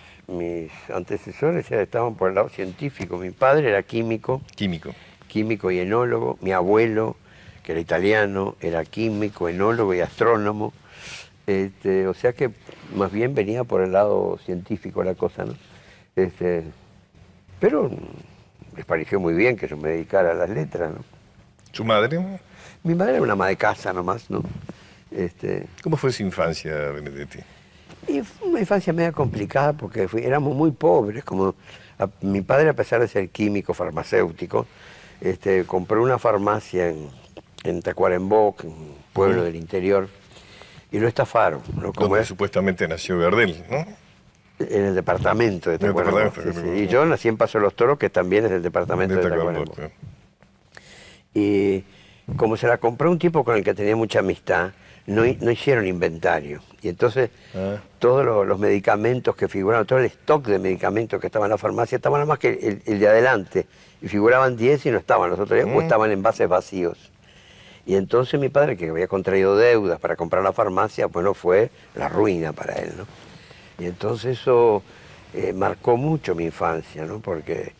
[0.93, 3.17] antecesores ya estaban por el lado científico.
[3.17, 4.39] Mi padre era químico.
[4.55, 4.93] Químico.
[5.27, 6.37] Químico y enólogo.
[6.41, 7.15] Mi abuelo,
[7.63, 10.73] que era italiano, era químico, enólogo y astrónomo.
[11.47, 12.51] Este, o sea que
[12.95, 15.55] más bien venía por el lado científico la cosa, ¿no?
[16.15, 16.65] Este,
[17.59, 17.89] pero
[18.75, 21.20] les pareció muy bien que yo me dedicara a las letras, ¿no?
[21.71, 22.19] ¿Su madre?
[22.83, 24.43] Mi madre era una ama de casa nomás, ¿no?
[25.11, 27.39] Este, ¿Cómo fue su infancia, Benedetti?
[28.07, 31.23] Y fue una infancia media complicada porque éramos muy pobres.
[31.23, 31.55] Como
[32.21, 34.65] mi padre, a pesar de ser químico, farmacéutico,
[35.19, 37.09] este, compró una farmacia en,
[37.63, 40.09] en Tacuarembó, un pueblo del interior,
[40.91, 41.61] y lo estafaron.
[41.75, 41.93] ¿no?
[41.93, 43.85] Como Donde es, supuestamente nació Gardel, ¿no?
[44.59, 46.19] en el departamento de En Tacuarembó.
[46.19, 46.83] departamento de sí, sí.
[46.83, 49.65] Y yo nací en Paso de los Toros, que también es del departamento de, Tacuarembó,
[49.65, 49.95] Tacuarembó.
[51.33, 51.83] Y
[52.37, 54.71] como se la compró un tipo con el que tenía mucha amistad,
[55.07, 56.61] no, hi- no hicieron inventario.
[56.81, 57.77] Y entonces Ah.
[57.99, 61.57] todos los, los medicamentos que figuraban, todo el stock de medicamentos que estaban en la
[61.57, 63.65] farmacia, estaban nada más que el, el de adelante.
[64.01, 67.11] Y figuraban 10 y no estaban los otros 10, o estaban en bases vacíos.
[67.85, 72.09] Y entonces mi padre, que había contraído deudas para comprar la farmacia, bueno, fue la
[72.09, 73.05] ruina para él, ¿no?
[73.83, 74.83] Y entonces eso
[75.33, 77.19] eh, marcó mucho mi infancia, ¿no?
[77.19, 77.73] Porque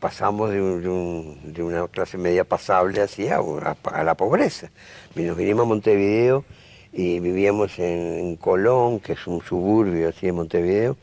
[0.00, 3.38] pasamos de, un- de un- de una clase media pasable así a,
[3.84, 4.70] a- la pobreza.
[5.14, 6.44] Y nos vinimos a Montevideo
[6.92, 10.96] y vivíamos en, en Colón, que es un suburbio así de Montevideo,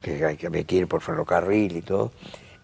[0.00, 2.12] que hay que había que ir por ferrocarril y todo.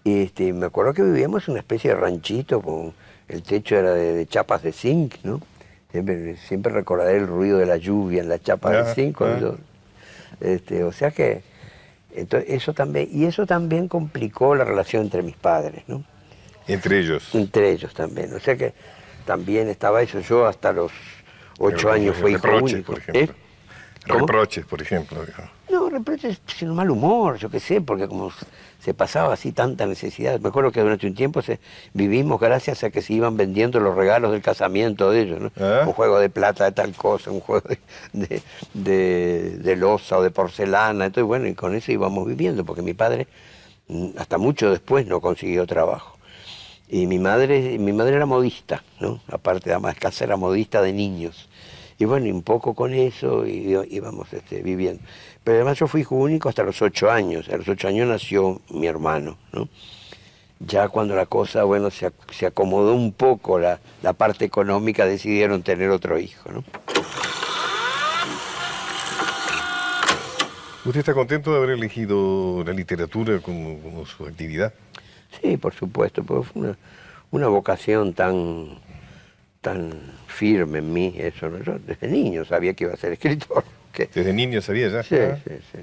[0.05, 2.95] Y este, me acuerdo que vivíamos en una especie de ranchito, con
[3.29, 5.41] el techo era de, de chapas de zinc, ¿no?
[5.93, 9.17] Siempre, siempre recordaré el ruido de la lluvia en las chapas Ah, de zinc.
[9.17, 9.59] cuando-
[10.41, 11.43] este, o sea que
[12.14, 16.03] entonces, eso también, y eso también complicó la relación entre mis padres, ¿no?
[16.66, 17.35] Entre ellos.
[17.35, 18.33] Entre ellos también.
[18.35, 18.75] O sea que
[19.25, 20.20] también estaba eso.
[20.20, 20.92] Yo hasta los
[21.59, 22.92] ocho años fui hijo reproches, único.
[22.92, 23.35] por ejemplo.
[23.35, 23.50] ¿Eh?
[24.07, 24.21] ¿Cómo?
[24.27, 25.23] Reproches, por ejemplo.
[25.71, 28.33] No, reproches sino mal humor, yo qué sé, porque como
[28.81, 30.41] se pasaba así tanta necesidad.
[30.41, 31.61] Me acuerdo que durante un tiempo se,
[31.93, 35.53] vivimos gracias a que se iban vendiendo los regalos del casamiento de ellos, ¿no?
[35.61, 35.85] Ah.
[35.87, 37.79] Un juego de plata de tal cosa, un juego de,
[38.15, 38.43] de,
[38.75, 41.05] de- de loza o de porcelana.
[41.07, 43.29] Entonces, bueno, y con eso íbamos viviendo, porque mi padre,
[43.89, 46.17] mm, hasta mucho después, no consiguió trabajo.
[46.89, 49.21] Y mi madre, mi madre era modista, ¿no?
[49.31, 51.49] Aparte de casa, era modista de niños.
[52.01, 55.03] Y bueno, y un poco con eso y- íbamos este, viviendo.
[55.45, 57.47] Pero además yo fui hijo único hasta los ocho años.
[57.51, 59.69] A los ocho años nació mi hermano, ¿no?
[60.61, 65.63] Ya cuando la cosa, bueno, se, se acomodó un poco la, la parte económica, decidieron
[65.63, 66.65] tener otro hijo, ¿no?
[70.87, 74.73] ¿Usted está contento de haber elegido la literatura como, como su actividad?
[75.43, 76.79] Sí, por supuesto, porque fue una,
[77.31, 78.79] una vocación tan,
[79.61, 79.92] tan
[80.27, 81.49] firme en mí, eso.
[81.49, 81.62] ¿no?
[81.62, 83.64] Yo desde niño sabía que iba a ser escritor.
[83.92, 85.03] que- ¿Desde niño sabía ya?
[85.03, 85.38] Sí, Ah.
[85.44, 85.79] sí, sí.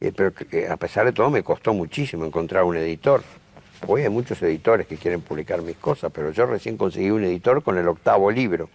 [0.00, 3.22] Eh, pero que, a pesar de todo me costó muchísimo encontrar un editor.
[3.86, 7.62] Hoy hay muchos editores que quieren publicar mis cosas, pero yo recién conseguí un editor
[7.62, 8.68] con el octavo libro.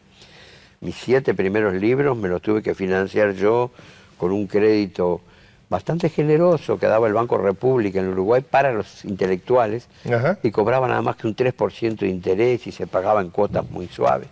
[0.82, 3.72] Mis siete primeros libros me los tuve que financiar yo
[4.18, 5.22] con un crédito
[5.70, 10.40] bastante generoso que daba el Banco República en Uruguay para los intelectuales Ajá.
[10.42, 13.88] y cobraba nada más que un 3% de interés y se pagaba en cuotas muy
[13.88, 14.30] suaves.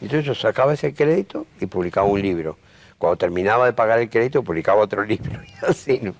[0.00, 2.56] Entonces yo sacaba ese crédito y publicaba un libro.
[2.98, 6.14] Cuando terminaba de pagar el crédito, publicaba otro libro y así, ¿no?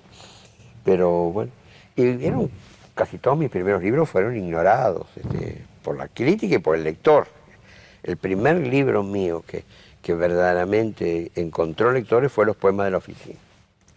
[0.83, 1.51] Pero bueno,
[1.95, 2.49] y eran,
[2.95, 7.27] casi todos mis primeros libros fueron ignorados este, por la crítica y por el lector.
[8.03, 9.63] El primer libro mío que,
[10.01, 13.37] que verdaderamente encontró lectores fue Los Poemas de la Oficina.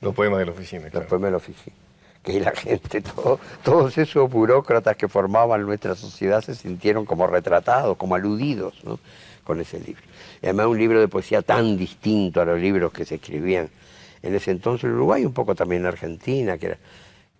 [0.01, 1.07] Los poemas de la oficina, Los claro.
[1.09, 1.77] poemas de la oficina.
[2.23, 7.97] Que la gente, todo- todos esos burócratas que formaban nuestra sociedad se sintieron como retratados,
[7.97, 8.99] como aludidos ¿no?
[9.45, 10.03] con ese libro.
[10.43, 13.71] Y además un libro de poesía tan distinto a los libros que se escribían
[14.23, 16.79] en ese entonces en Uruguay, un poco también en Argentina, que era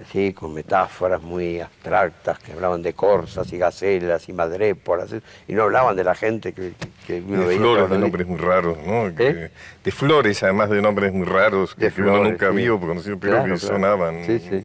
[0.03, 5.21] así, con metáforas muy abstractas, que hablaban de corzas y gacelas y madréporas, ¿eh?
[5.49, 6.73] y no hablaban de la gente que,
[7.07, 9.15] que uno de veía flores, de nombres muy raros, ¿no?
[9.15, 9.51] Que- ¿Eh?
[9.85, 12.57] De flores, además de nombres muy raros que, De que uno nunca sí.
[12.57, 13.75] vio, porque no sé, pero Claro, que claro.
[13.77, 14.25] sonaban.
[14.25, 14.63] Sí, sí.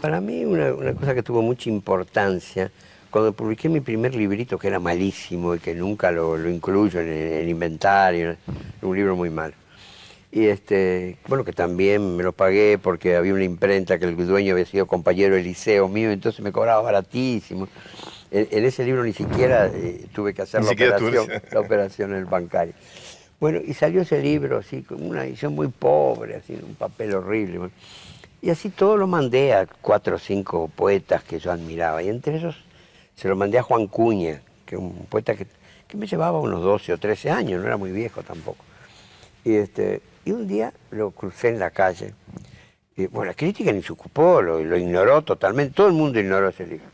[0.00, 2.70] Para mí una, una cosa que tuvo mucha importancia,
[3.10, 7.08] cuando publiqué mi primer librito, que era malísimo y que nunca lo, lo incluyo en
[7.08, 8.36] el, el inventario,
[8.82, 9.54] un libro muy malo.
[10.36, 14.52] Y este, bueno, que también me lo pagué porque había una imprenta que el dueño
[14.52, 17.68] había sido compañero del liceo mío, entonces me cobraba baratísimo.
[18.30, 22.18] En, en ese libro ni siquiera eh, tuve que hacer la operación, la operación en
[22.18, 22.74] el bancario.
[23.40, 27.56] Bueno, y salió ese libro así, con una edición muy pobre, así, un papel horrible.
[27.56, 27.72] bueno.
[28.42, 32.02] Y así todo lo mandé a cuatro o cinco poetas que yo admiraba.
[32.02, 32.56] Y entre esos
[33.14, 35.46] se lo mandé a Juan Cuña, que es un poeta que,
[35.88, 38.62] que me llevaba unos 12 o 13 años, no era muy viejo tampoco.
[39.42, 42.12] Y, este, y un día lo crucé en la calle.
[42.96, 45.72] Y, bueno, la crítica ni se ocupó, lo, lo ignoró totalmente.
[45.72, 46.86] Todo el mundo ignoró ese libro.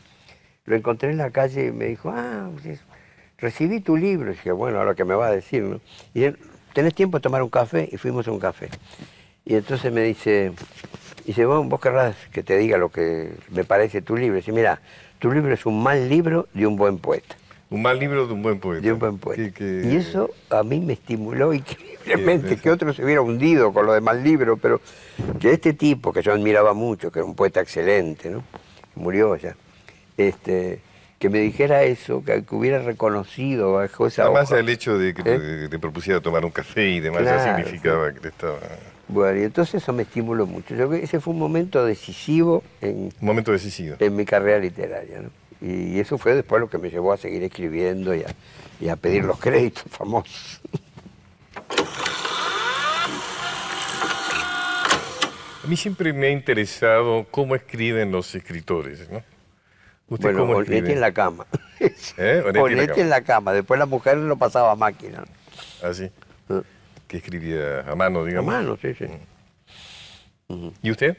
[0.65, 2.79] Lo encontré en la calle y me dijo, ah, pues,
[3.39, 4.29] recibí tu libro.
[4.29, 5.81] Y dije, bueno, ahora que me va a decir, ¿no?
[6.13, 6.37] Y él,
[6.73, 7.89] ¿tenés tiempo de tomar un café?
[7.91, 8.69] Y fuimos a un café.
[9.45, 10.53] Y entonces me dice,
[11.25, 14.37] dice, vos, vos querrás que te diga lo que me parece tu libro.
[14.37, 14.79] Y dice, mira,
[15.17, 17.35] tu libro es un mal libro de un buen poeta.
[17.73, 18.83] Un mal libro de un buen poeta.
[18.83, 19.41] De un buen poeta.
[19.41, 23.87] Que- que- Y eso a mí me estimuló increíblemente, que otro se hubiera hundido con
[23.87, 24.79] lo de mal libro, pero
[25.39, 28.43] que este tipo, que yo admiraba mucho, que era un poeta excelente, ¿no?
[28.93, 29.55] Murió ya,
[30.17, 30.81] este,
[31.17, 35.67] que me dijera eso, que, hubiera reconocido bajo esa Además el hecho de que ¿Eh?
[35.67, 38.59] te, propusiera tomar un café y demás ya significaba que te estaba...
[39.07, 40.75] Bueno, y entonces eso me estimuló mucho.
[40.75, 43.95] Yo creo que ese fue un momento decisivo en, un momento decisivo.
[43.97, 45.21] en mi carrera literaria.
[45.21, 45.42] ¿no?
[45.63, 48.35] Y eso fue después lo que me llevó a seguir escribiendo y a,
[48.81, 50.59] y a pedir los créditos famosos.
[55.63, 59.23] A mí siempre me ha interesado cómo escriben los escritores, ¿no?
[60.09, 61.47] ¿Usted bueno, cómo en la cama.
[61.79, 62.43] ¿Eh?
[62.97, 63.53] en la cama.
[63.53, 65.23] Después la mujer lo pasaba a máquina.
[65.81, 66.11] ¿Ah, sí?
[66.49, 66.61] Ah.
[67.07, 68.53] Que escribía a mano, digamos.
[68.53, 69.05] A mano, sí, sí.
[70.49, 70.67] Mm.
[70.81, 71.17] ¿Y usted?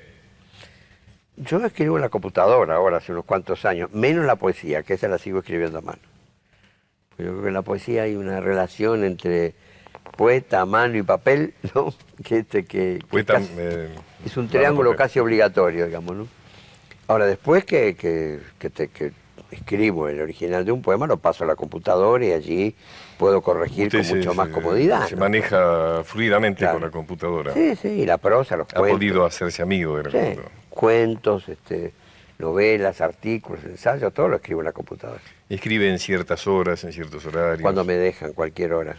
[1.36, 5.08] Yo escribo en la computadora ahora, hace unos cuantos años, menos la poesía, que esa
[5.08, 5.98] la sigo escribiendo a mano.
[7.18, 9.54] Yo creo que en la poesía hay una relación entre
[10.16, 11.92] poeta, mano y papel, ¿no?
[12.22, 16.28] Que, este, que, eh, es un triángulo casi obligatorio, digamos, ¿no?
[17.08, 19.12] Ahora, después que, que, que,
[19.50, 22.74] escribo el original de un poema, lo paso a la computadora y allí
[23.18, 25.06] puedo corregir con mucho más comodidad.
[25.06, 27.52] Se maneja fluidamente con la computadora.
[27.54, 28.90] Sí, sí, y la prosa, los cuentos.
[28.90, 30.40] Ha podido hacerse amigo de sí,
[30.70, 31.92] Cuentos, este,
[32.38, 35.20] novelas, artículos, ensayos, todo lo escribo en la computadora.
[35.48, 37.62] Escribe en ciertas horas, en ciertos horarios.
[37.62, 38.96] Cuando me dejan, cualquier hora.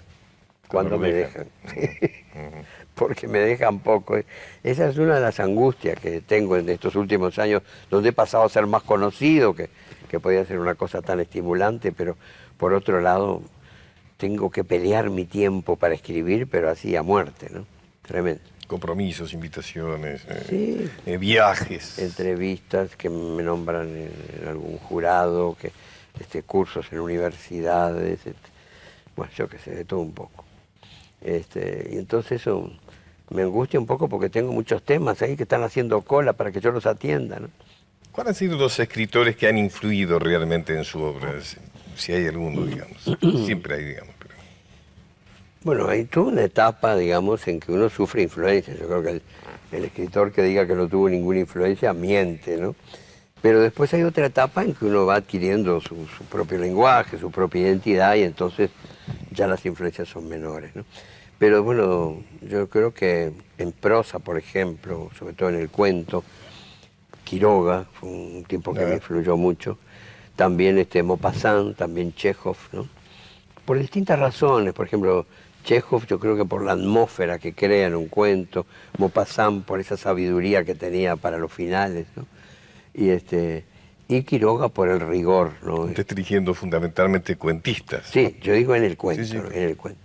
[0.68, 1.48] Cuando, me dejan.
[2.96, 4.18] Porque me dejan poco.
[4.64, 8.46] Esa es una de las angustias que tengo en estos últimos años, donde he pasado
[8.46, 9.70] a ser más conocido, que,
[10.10, 12.18] que podía ser una cosa tan estimulante, pero
[12.58, 13.42] por otro lado,
[14.18, 17.66] tengo que pelear mi tiempo para escribir, pero así a muerte, ¿no?
[18.02, 22.00] Tremendo compromisos, invitaciones, eh, eh, viajes.
[22.00, 25.72] Entrevistas que me nombran en, algún jurado, que
[26.20, 28.20] este, cursos en universidades,
[29.16, 30.46] bueno, yo qué sé, de todo un poco.
[31.22, 32.72] Este, y entonces eso
[33.30, 36.60] me angustia un poco porque tengo muchos temas ahí que están haciendo cola para que
[36.60, 37.40] yo los atienda.
[37.40, 37.50] ¿no?
[38.12, 41.34] ¿Cuáles han sido los escritores que han influido realmente en su obra?
[41.96, 43.04] Si hay alguno, digamos.
[43.46, 44.16] Siempre hay, digamos.
[45.66, 48.76] Bueno, hay toda una etapa, digamos, en que uno sufre influencia.
[48.76, 49.22] Yo creo que
[49.76, 52.76] el, escritor que diga que no tuvo ninguna influencia miente, ¿no?
[53.42, 55.96] Pero después hay otra etapa en que uno va adquiriendo su,
[56.30, 58.70] propio lenguaje, su propia identidad y entonces
[59.32, 60.86] ya las influencias son menores, ¿no?
[61.40, 66.24] Pero bueno, yo creo que en prosa, por ejemplo, sobre todo en el cuento,
[67.24, 69.80] Quiroga, fue un tiempo que me influyó mucho,
[70.36, 72.88] también este Maupassant, también Chekhov, ¿no?
[73.66, 75.26] Por distintas razones, por ejemplo,
[75.64, 78.66] Chekhov yo creo que por la atmósfera que crea en un cuento,
[78.98, 82.26] Maupassant por esa sabiduría que tenía para los finales, ¿no?
[82.94, 83.66] Y este
[84.08, 85.82] y Quiroga por el rigor, ¿no?
[85.82, 88.06] Usted está dirigiendo fundamentalmente cuentistas.
[88.06, 90.00] Sí, yo digo en el cuento, en el cuento.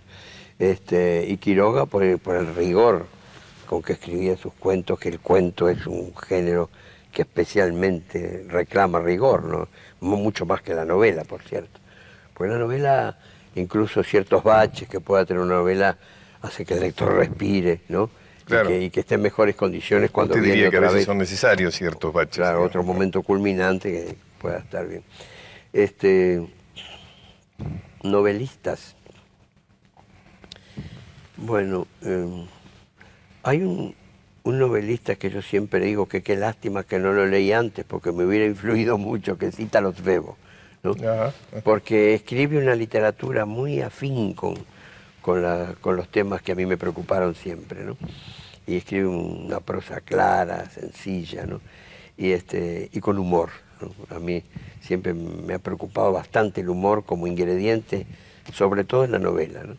[0.57, 3.05] Este, y Quiroga por el, por el rigor
[3.67, 6.69] con que escribía sus cuentos, que el cuento es un género
[7.11, 9.67] que especialmente reclama rigor, ¿no?
[10.01, 11.79] Mucho más que la novela, por cierto.
[12.33, 13.17] Pues la novela
[13.55, 15.97] incluso ciertos baches que pueda tener una novela
[16.41, 18.09] hace que el lector respire, ¿no?
[18.69, 21.73] Y, que, esté en mejores condiciones cuando Usted viene diría que a veces son necesarios
[21.73, 22.37] ciertos baches.
[22.37, 25.03] Claro, otro momento culminante que pueda estar bien.
[25.71, 26.45] Este,
[28.03, 28.95] novelistas.
[31.37, 32.45] Bueno, em,
[33.43, 33.95] hay un,
[34.43, 38.11] un, novelista que yo siempre digo que qué lástima que no lo leí antes porque
[38.11, 40.37] me hubiera influido mucho, que cita Los Bebo.
[41.63, 44.55] Porque escribe una literatura muy afín con,
[45.21, 45.43] con,
[45.95, 47.97] los temas que a mí me preocuparon siempre, ¿no?
[48.65, 51.61] Y escribe una prosa clara, sencilla, ¿no?
[52.17, 53.49] Y, este, y con humor.
[54.09, 54.43] A mí
[54.81, 58.05] siempre me ha preocupado bastante el humor como ingrediente,
[58.53, 59.75] sobre todo en la novela, ¿no?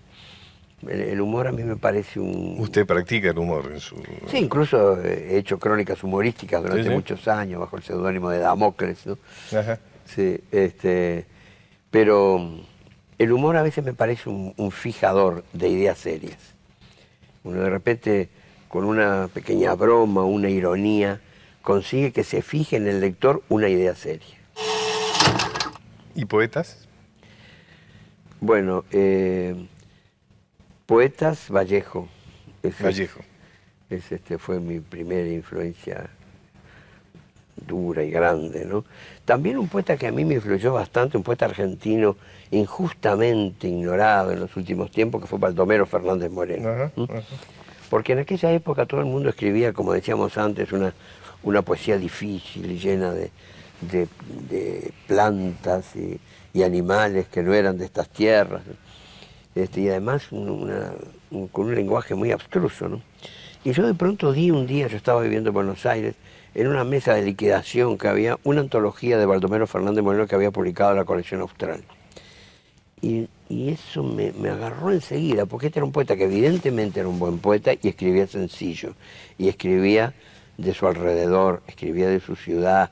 [0.89, 2.57] El, humor a mí me parece un...
[2.59, 3.97] ¿Usted practica el humor en su...?
[4.29, 9.19] Sí, incluso he hecho crónicas humorísticas durante muchos años bajo el seudónimo de Damocles, ¿no?
[9.57, 9.79] Ajá.
[10.05, 11.27] Sí, este,
[11.91, 12.41] pero
[13.19, 16.39] el humor a veces me parece un, fijador de ideas serias.
[17.45, 18.29] Uno de repente,
[18.69, 21.21] con una pequeña broma, una ironía,
[21.63, 24.37] consigue que se fije en el lector una idea seria.
[26.15, 26.89] ¿Y poetas?
[28.41, 29.55] Bueno, eh,
[30.93, 32.07] poetas Vallejo.
[32.63, 33.21] Vallejo.
[33.89, 36.11] Es, este, fue mi primera influencia
[37.57, 38.85] dura y grande, ¿no?
[39.25, 42.17] También un poeta que a mí me influyó bastante, un poeta argentino
[42.51, 46.91] injustamente ignorado en los últimos tiempos, que fue Baldomero Fernández Moreno.
[47.89, 50.93] Porque en aquella época todo el mundo escribía, como decíamos antes, una,
[51.43, 53.31] una poesía difícil, y llena de,
[53.91, 56.21] de, plantas y,
[56.63, 58.63] animales que no eran de estas tierras.
[59.55, 62.89] Este, y además con un lenguaje muy abstruso.
[62.89, 63.01] ¿no?
[63.65, 66.15] Y yo de pronto di un día, yo estaba viviendo en Buenos Aires,
[66.55, 70.51] en una mesa de liquidación que había una antología de Baldomero Fernández Moreno que había
[70.51, 71.83] publicado la colección austral.
[73.01, 77.39] Y, eso me, agarró enseguida, porque este era un poeta que evidentemente era un buen
[77.39, 78.95] poeta y escribía sencillo,
[79.37, 80.15] y escribía
[80.57, 82.91] de su alrededor, escribía de su ciudad,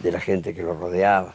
[0.00, 1.34] de la gente que lo rodeaba.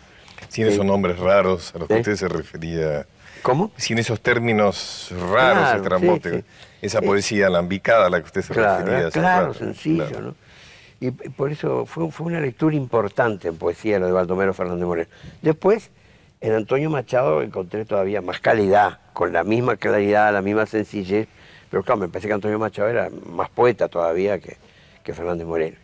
[0.50, 2.00] Sin esos nombres raros a los que ¿Eh?
[2.00, 3.06] usted se refería.
[3.44, 3.72] ¿Cómo?
[3.78, 6.20] Sin esos términos raros, claro,
[6.82, 9.12] esa eh, poesía alambicada a la que usted se refería.
[9.12, 10.36] Claro, sencillo, ¿no?
[11.00, 15.10] Y por eso fue, fue, una lectura importante en poesía lo de Baldomero Fernández Moreno.
[15.42, 15.92] Después,
[16.40, 21.28] en Antonio Machado encontré todavía más calidad, con la misma claridad, la misma sencillez,
[21.70, 24.56] pero claro, me parece que Antonio Machado era más poeta todavía que,
[25.04, 25.78] que Fernández Moreno.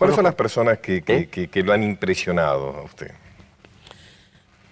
[0.00, 1.28] ¿Cuáles son las personas que, ¿Eh?
[1.30, 3.10] que, que, lo han impresionado a usted?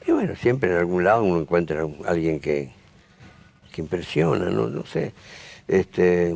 [0.06, 2.70] Y bueno, siempre en algún lado uno encuentra a alguien que,
[3.70, 4.68] que impresiona, ¿no?
[4.68, 5.12] no sé.
[5.68, 6.30] Este,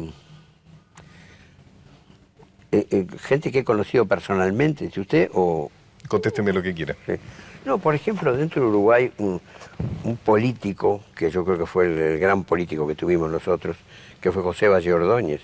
[2.71, 5.71] eh, eh, gente que he conocido personalmente, si usted o...
[6.07, 6.95] Contésteme lo que quiera.
[7.65, 9.41] No, por ejemplo, dentro de Uruguay, un,
[10.23, 13.75] político, que yo creo que fue el, gran político que tuvimos nosotros,
[14.21, 15.41] que fue José Valle Ordóñez.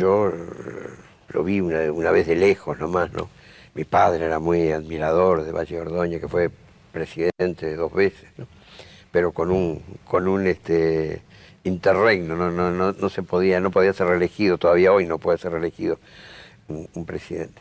[0.00, 0.32] Yo
[1.28, 3.28] lo vi una, vez de lejos nomás, ¿no?
[3.74, 6.50] Mi padre era muy admirador de Valle Ordóñez, que fue
[6.92, 8.46] presidente dos veces, ¿no?
[9.10, 11.22] Pero con un, con un este,
[11.64, 15.38] interregno, no, no, no, no se podía, no podía ser reelegido, todavía hoy no puede
[15.38, 15.98] ser reelegido
[16.68, 17.60] un, presidente.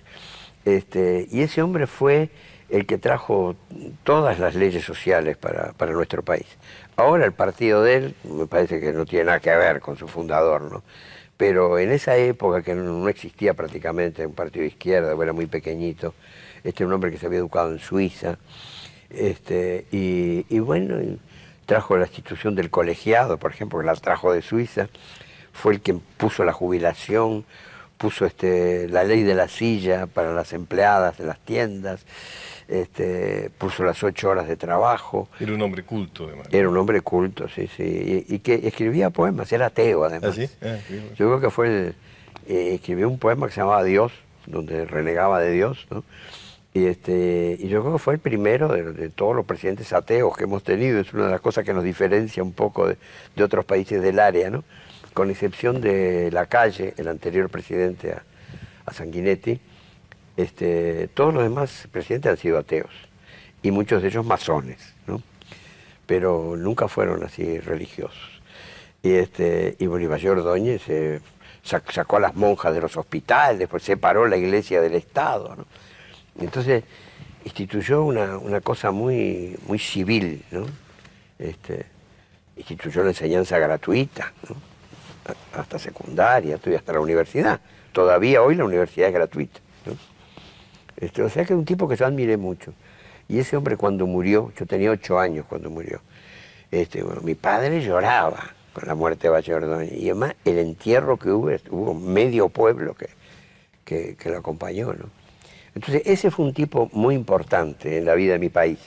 [0.63, 2.29] Este, y ese hombre fue
[2.69, 3.55] el que trajo
[4.03, 6.47] todas las leyes sociales para, para, nuestro país.
[6.95, 10.07] Ahora el partido de él me parece que no tiene nada que ver con su
[10.07, 10.83] fundador, ¿no?
[11.37, 16.13] Pero en esa época que no existía prácticamente un partido de izquierda, era muy pequeñito,
[16.63, 18.37] este era un hombre que se había educado en Suiza,
[19.09, 20.97] este, y, bueno,
[21.65, 24.87] trajo la institución del colegiado, por ejemplo, que la trajo de Suiza,
[25.51, 27.45] fue el que puso la jubilación,
[27.97, 32.05] puso este, la ley de la silla para las empleadas de las tiendas,
[32.67, 35.29] este, puso las ocho horas de trabajo.
[35.39, 36.47] Era un hombre culto, además.
[36.51, 40.37] Era un hombre culto, sí, sí, y, que escribía poemas, era ateo, además.
[40.61, 40.77] ¿Ah, ah,
[41.15, 41.95] Yo creo que fue el,
[42.47, 44.11] eh, escribió un poema que se llamaba Dios,
[44.45, 46.03] donde renegaba de Dios, ¿no?
[46.73, 50.43] Y, este, y yo creo que fue el primero de, todos los presidentes ateos que
[50.43, 50.99] hemos tenido.
[50.99, 52.97] Es una de las cosas que nos diferencia un poco de,
[53.41, 54.65] otros países del área, ¿no?
[55.13, 59.59] Con excepción de la calle, el anterior presidente a, Sanguinetti,
[60.37, 62.91] este, todos los demás presidentes han sido ateos.
[63.61, 64.93] Y muchos de ellos masones.
[66.05, 68.41] Pero nunca fueron así religiosos.
[69.01, 70.83] Y, este, y Bolívar Ordóñez
[71.63, 75.65] sacó a las monjas de los hospitales, después separó la iglesia del Estado.
[76.39, 76.83] Entonces
[77.43, 80.65] instituyó una, cosa muy, muy civil, ¿no?
[81.39, 81.85] Este,
[82.57, 84.31] instituyó la enseñanza gratuita,
[85.53, 87.59] hasta secundaria, hasta la universidad.
[87.91, 89.59] Todavía hoy la universidad es gratuita.
[90.97, 92.73] Este, o sea que es un tipo que yo admiré mucho.
[93.27, 96.01] Y ese hombre cuando murió, yo tenía ocho años cuando murió,
[96.71, 101.49] este, mi padre lloraba con la muerte de Valle Y además el entierro que hubo,
[101.71, 103.07] hubo medio pueblo que,
[103.85, 104.93] que, lo acompañó.
[104.93, 105.09] ¿no?
[105.73, 108.79] Entonces, ese fue un tipo muy importante en la vida de mi país,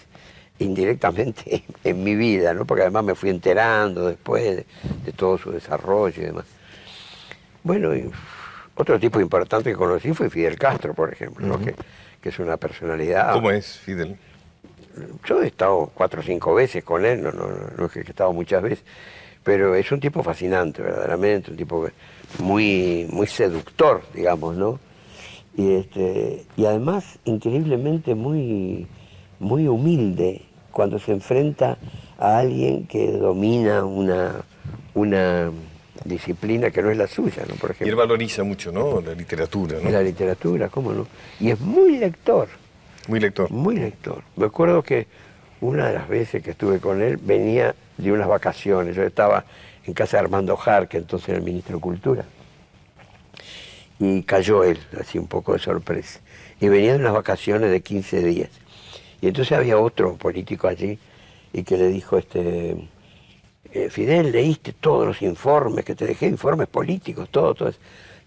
[0.58, 2.66] indirectamente en mi vida, ¿no?
[2.66, 4.64] porque además me fui enterando después
[5.04, 6.44] de, todo su desarrollo y demás.
[7.62, 8.10] Bueno, y
[8.78, 11.74] otro tipo importante que conocí fue Fidel Castro, por ejemplo, que,
[12.28, 13.32] es una personalidad...
[13.32, 14.16] ¿Cómo es Fidel?
[15.24, 18.02] Yo he estado cuatro o cinco veces con él, no, no, no es que he
[18.02, 18.84] estado muchas veces,
[19.44, 21.88] pero es un tipo fascinante, verdaderamente, un tipo
[22.38, 24.78] muy, muy seductor, digamos, ¿no?
[25.58, 28.86] y, este, y además increíblemente muy,
[29.40, 31.76] muy humilde cuando se enfrenta
[32.16, 34.44] a alguien que domina una,
[34.94, 35.50] una
[36.04, 37.54] disciplina que no es la suya, ¿no?
[37.54, 37.86] Por ejemplo.
[37.86, 39.00] Y él valoriza mucho, ¿no?
[39.00, 39.90] La literatura, ¿no?
[39.90, 41.06] La literatura, ¿cómo no?
[41.40, 42.48] Y es muy lector.
[43.06, 43.50] Muy lector.
[43.50, 44.22] Muy lector.
[44.36, 45.06] Me acuerdo que
[45.60, 48.94] una de las veces que estuve con él venía de unas vacaciones.
[48.94, 49.44] Yo estaba
[49.84, 52.24] en casa de Armando Jar, que entonces era el ministro de Cultura
[53.98, 56.20] y cayó él, así un poco de sorpresa.
[56.60, 58.50] Y venía de unas vacaciones de 15 días.
[59.20, 60.98] Y entonces había otro político allí
[61.52, 62.76] y que le dijo, este,
[63.72, 67.78] eh, Fidel, leíste todos los informes que te dejé, informes políticos, todo, todas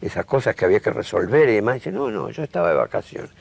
[0.02, 1.76] esas cosas que había que resolver y demás.
[1.76, 3.32] Y dice, no, no, yo estaba de vacaciones.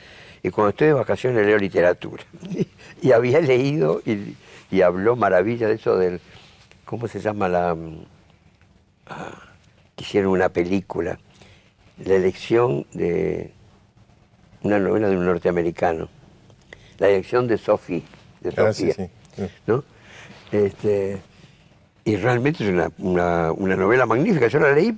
[0.43, 2.25] Y cuando estoy de vacaciones leo literatura.
[3.03, 4.37] y había leído y,
[4.83, 6.21] habló maravilla de eso del,
[6.85, 7.77] ¿cómo se llama la...
[9.07, 9.43] Ah,
[9.97, 11.19] hicieron una película
[12.05, 13.53] la elección de
[14.63, 16.09] una novela de un norteamericano,
[16.99, 18.03] la elección de Sophie,
[18.41, 19.11] de ah, Sofía,
[19.67, 19.85] ¿no?
[20.53, 21.21] Este,
[22.11, 24.49] Y realmente es una, novela magnífica.
[24.49, 24.97] Yo la leí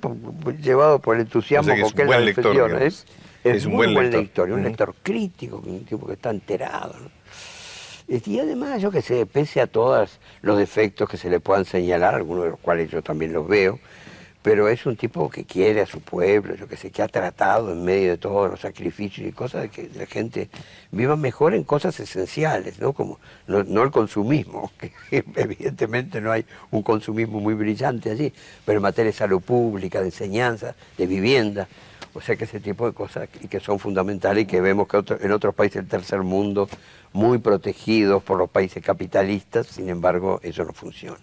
[0.62, 3.04] llevado por el entusiasmo con que él la lector, Es,
[3.44, 6.94] es, un buen lector, un lector crítico, un tipo que está enterado.
[8.08, 12.14] Y además, yo que sé, pese a todos los defectos que se le puedan señalar,
[12.14, 13.78] algunos de los cuales yo también los veo,
[14.42, 17.72] pero es un tipo que quiere a su pueblo, yo que sé, que ha tratado
[17.72, 20.50] en medio de todos los sacrificios y cosas de que la gente
[20.90, 22.92] viva mejor en cosas esenciales, ¿no?
[22.92, 24.92] Como no, el consumismo, que
[25.36, 28.32] evidentemente no hay un consumismo muy brillante allí,
[28.64, 31.68] pero en materia de salud pública, de enseñanza, de vivienda,
[32.14, 35.02] o sea que ese tipo de cosas y que son fundamentales y que vemos que
[35.20, 36.68] en otros países del tercer mundo,
[37.12, 41.20] muy protegidos por los países capitalistas, sin embargo, eso no funciona.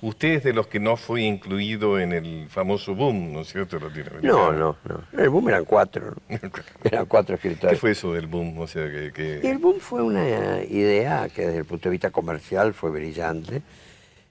[0.00, 3.78] Usted es de los que no fue incluido en el famoso boom, ¿no es cierto?
[4.22, 5.20] No, no, no.
[5.20, 6.14] El boom eran cuatro.
[6.84, 7.74] eran cuatro escritores.
[7.74, 8.58] ¿Qué fue eso del boom?
[8.58, 12.74] O sea, que, El boom fue una idea que desde el punto de vista comercial
[12.74, 13.62] fue brillante,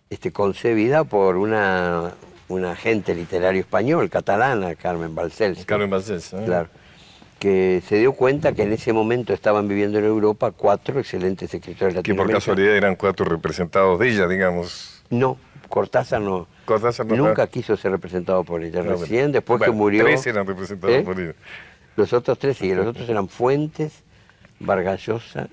[0.10, 2.14] este, concebida por una,
[2.48, 5.66] una agente literario español, catalana, Carmen Balcells.
[5.66, 6.44] Carmen Balcells, ¿eh?
[6.46, 6.70] Claro
[7.38, 11.94] que se dio cuenta que en ese momento estaban viviendo en Europa cuatro excelentes escritores
[11.94, 12.44] latinoamericanos.
[12.44, 15.04] Que por casualidad eran cuatro representados de ella, digamos.
[15.10, 15.38] No,
[15.68, 16.48] Cortázar no.
[17.16, 18.82] Nunca quiso ser representado por ella.
[18.82, 20.04] Recién, después que murió.
[20.04, 21.02] Tres eran representados ¿eh?
[21.02, 21.34] por ella.
[21.96, 24.04] Los otros tres, sí, los otros eran Fuentes,
[24.60, 25.50] Vargallosa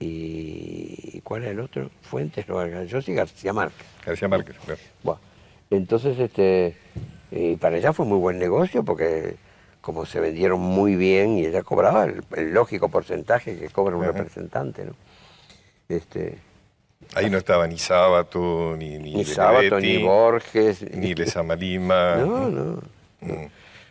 [0.00, 1.20] y.
[1.22, 1.90] ¿Cuál era el otro?
[2.02, 3.86] Fuentes, Vargallosa y García Márquez.
[4.04, 4.80] García Márquez, claro.
[5.02, 5.20] Bueno,
[5.70, 6.76] entonces, este.
[7.30, 9.36] Y para ella fue muy buen negocio porque
[9.80, 14.86] como se vendieron muy bien y ella cobraba el, lógico porcentaje que cobra un representante,
[14.86, 14.94] ¿no?
[15.90, 16.38] Este,
[17.14, 20.82] Ahí no estaba ni Sábato, ni Ni, ni Sábato, ni Borges.
[20.92, 22.16] Ni Lezama Lima.
[22.16, 22.82] No, no.
[23.20, 23.46] Mm.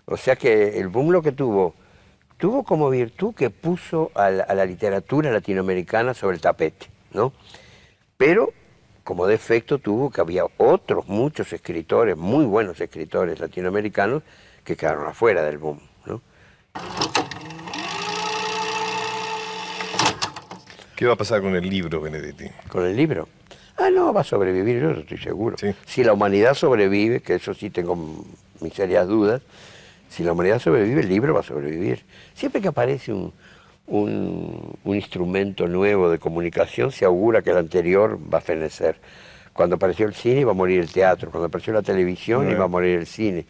[0.05, 1.75] O sea que el boom lo que tuvo,
[2.37, 7.31] tuvo como virtud que puso a la, literatura latinoamericana sobre el tapete, ¿no?
[8.17, 8.53] Pero
[9.03, 14.23] como defecto tuvo que había otros muchos escritores, muy buenos escritores latinoamericanos,
[14.63, 16.21] que quedaron afuera del boom, ¿no?
[21.03, 22.45] ¿Qué va a pasar con el libro, Benedetti?
[22.69, 23.27] ¿Con el libro?
[23.75, 25.57] Ah, no, va a sobrevivir, yo estoy seguro.
[25.85, 28.25] Si la humanidad sobrevive, que eso sí tengo
[28.61, 29.41] mis serias dudas,
[30.07, 32.05] si la humanidad sobrevive, el libro va a sobrevivir.
[32.33, 33.33] Siempre que aparece un,
[33.85, 38.95] un, instrumento nuevo de comunicación, se augura que el anterior va a fenecer.
[39.51, 42.69] Cuando apareció el cine iba a morir el teatro, cuando apareció la televisión iba a
[42.69, 43.45] morir el cine.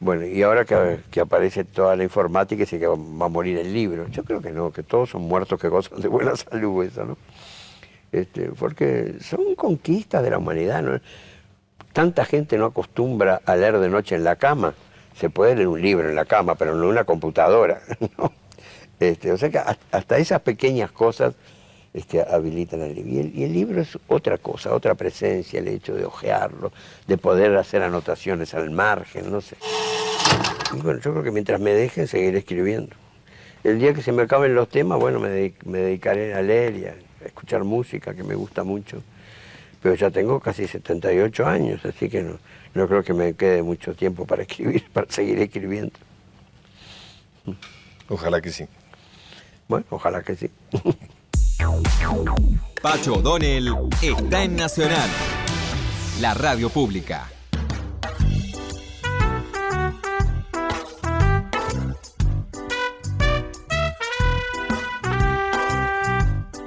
[0.00, 4.06] Bueno, y ahora que, aparece toda la informática, dice que va, a morir el libro.
[4.08, 7.16] Yo creo que no, que todos son muertos que gozan de buena salud, eso, ¿no?
[8.12, 11.00] Este, porque son conquistas de la humanidad, ¿no?
[11.92, 14.74] Tanta gente no acostumbra a leer de noche en la cama.
[15.16, 17.80] Se puede leer un libro en la cama, pero no en una computadora,
[18.18, 18.32] ¿no?
[19.00, 21.34] Este, o sea que hasta esas pequeñas cosas
[21.98, 23.30] este, habilitan el libro.
[23.34, 26.72] Y el, libro es otra cosa, otra presencia, el hecho de ojearlo,
[27.06, 29.56] de poder hacer anotaciones al margen, no sé.
[30.74, 32.94] Y bueno, yo creo que mientras me dejen seguiré escribiendo.
[33.64, 36.94] El día que se me acaben los temas, bueno, me, dedicaré a leer y a
[37.24, 39.02] escuchar música, que me gusta mucho.
[39.82, 42.38] Pero ya tengo casi 78 años, así que no,
[42.74, 45.92] no creo que me quede mucho tiempo para escribir, para seguir escribiendo.
[48.08, 48.66] Ojalá que sí.
[49.68, 50.50] Bueno, ojalá que sí.
[52.82, 55.08] Pacho O'Donnell está en Nacional,
[56.20, 57.28] la radio pública.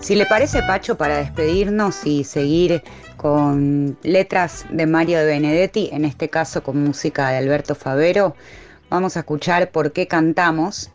[0.02, 2.84] Si le parece, Pacho, para despedirnos y seguir
[3.16, 8.36] con letras de Mario de Benedetti, en este caso con música de Alberto Favero,
[8.90, 10.92] vamos a escuchar Por qué cantamos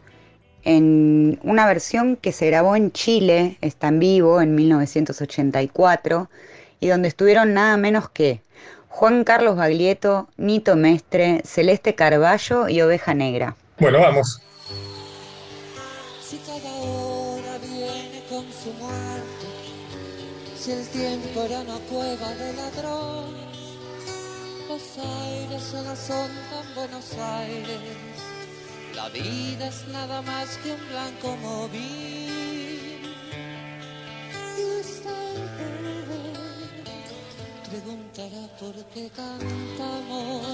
[0.67, 6.29] en una versión que se grabó en Chile, está en vivo, en 1984,
[6.81, 8.41] y donde estuvieron nada menos que
[8.89, 13.55] Juan Carlos Baglietto, Nito Mestre, Celeste Carballo y Oveja Negra.
[13.79, 14.43] Bueno, vamos.
[16.21, 19.47] Si cada hora viene con su muerte,
[20.59, 23.27] si el tiempo era una cueva de ladrón,
[24.69, 28.36] los aires solo son tan Buenos Aires
[28.97, 33.03] la vida es nada más que un blanco móvil.
[34.59, 35.15] Y esta
[37.71, 40.47] preguntará por qué cantamos.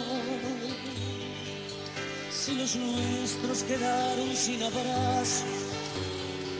[2.30, 5.44] Si los nuestros quedaron sin abrazo,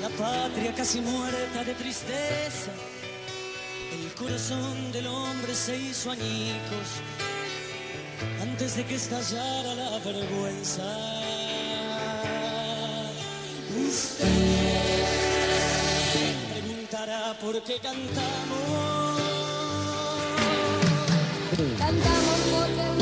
[0.01, 2.71] la patria casi muerta de tristeza,
[3.93, 6.89] el corazón del hombre se hizo añicos
[8.41, 11.33] antes de que estallara la vergüenza.
[13.75, 14.27] Usted
[16.53, 19.23] preguntará por qué cantamos.
[21.79, 23.02] Cantamos porque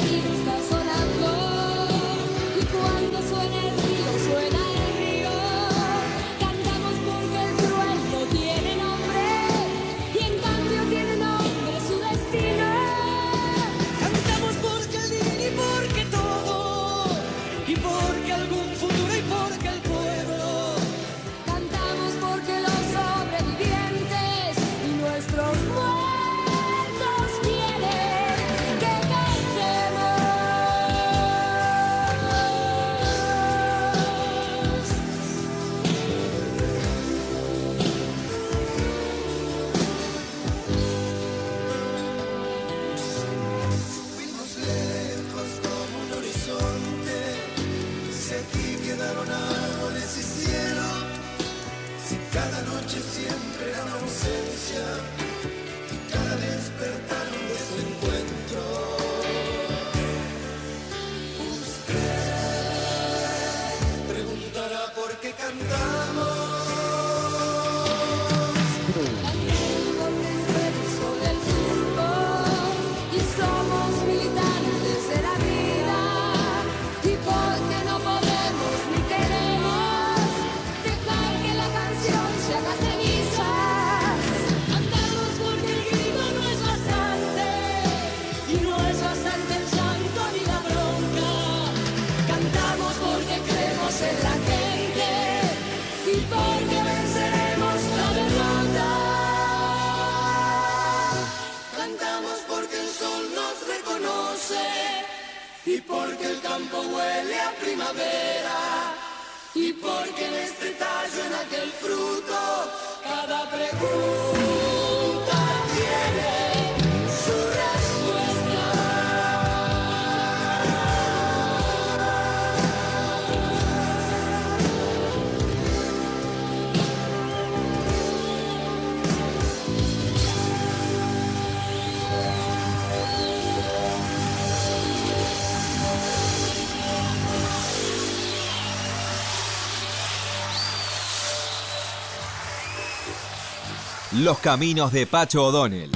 [144.22, 145.90] Los caminos de Pacho O'Donnell.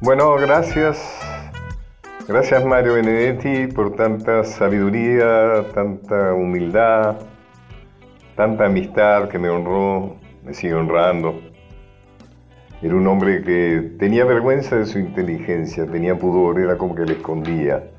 [0.00, 0.98] Bueno, gracias.
[2.26, 7.18] Gracias Mario Benedetti por tanta sabiduría, tanta humildad,
[8.34, 11.40] tanta amistad que me honró, me sigue honrando.
[12.82, 17.12] Era un hombre que tenía vergüenza de su inteligencia, tenía pudor, era como que le
[17.12, 17.90] escondía.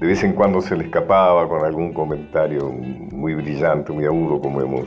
[0.00, 4.62] De vez en cuando se le escapaba con algún comentario muy brillante, muy agudo, como
[4.62, 4.86] hemos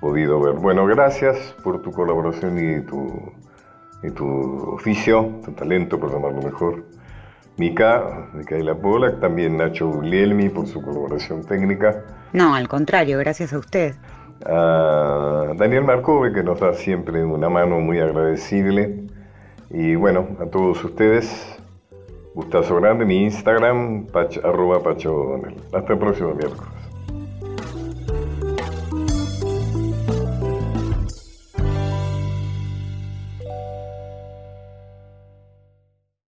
[0.00, 0.54] podido ver.
[0.54, 3.32] Bueno, gracias por tu colaboración y tu,
[4.04, 6.84] y tu oficio, tu talento, por llamarlo mejor.
[7.56, 12.04] Mica, Micaela Polak, también Nacho Guglielmi por su colaboración técnica.
[12.32, 13.96] No, al contrario, gracias a usted.
[14.46, 19.08] A Daniel Marcove, que nos da siempre una mano muy agradecible.
[19.70, 21.58] Y bueno, a todos ustedes,
[22.38, 25.42] gustazo grande, mi Instagram, pach, arroba Pacho.
[25.72, 26.77] Hasta el próximo miércoles.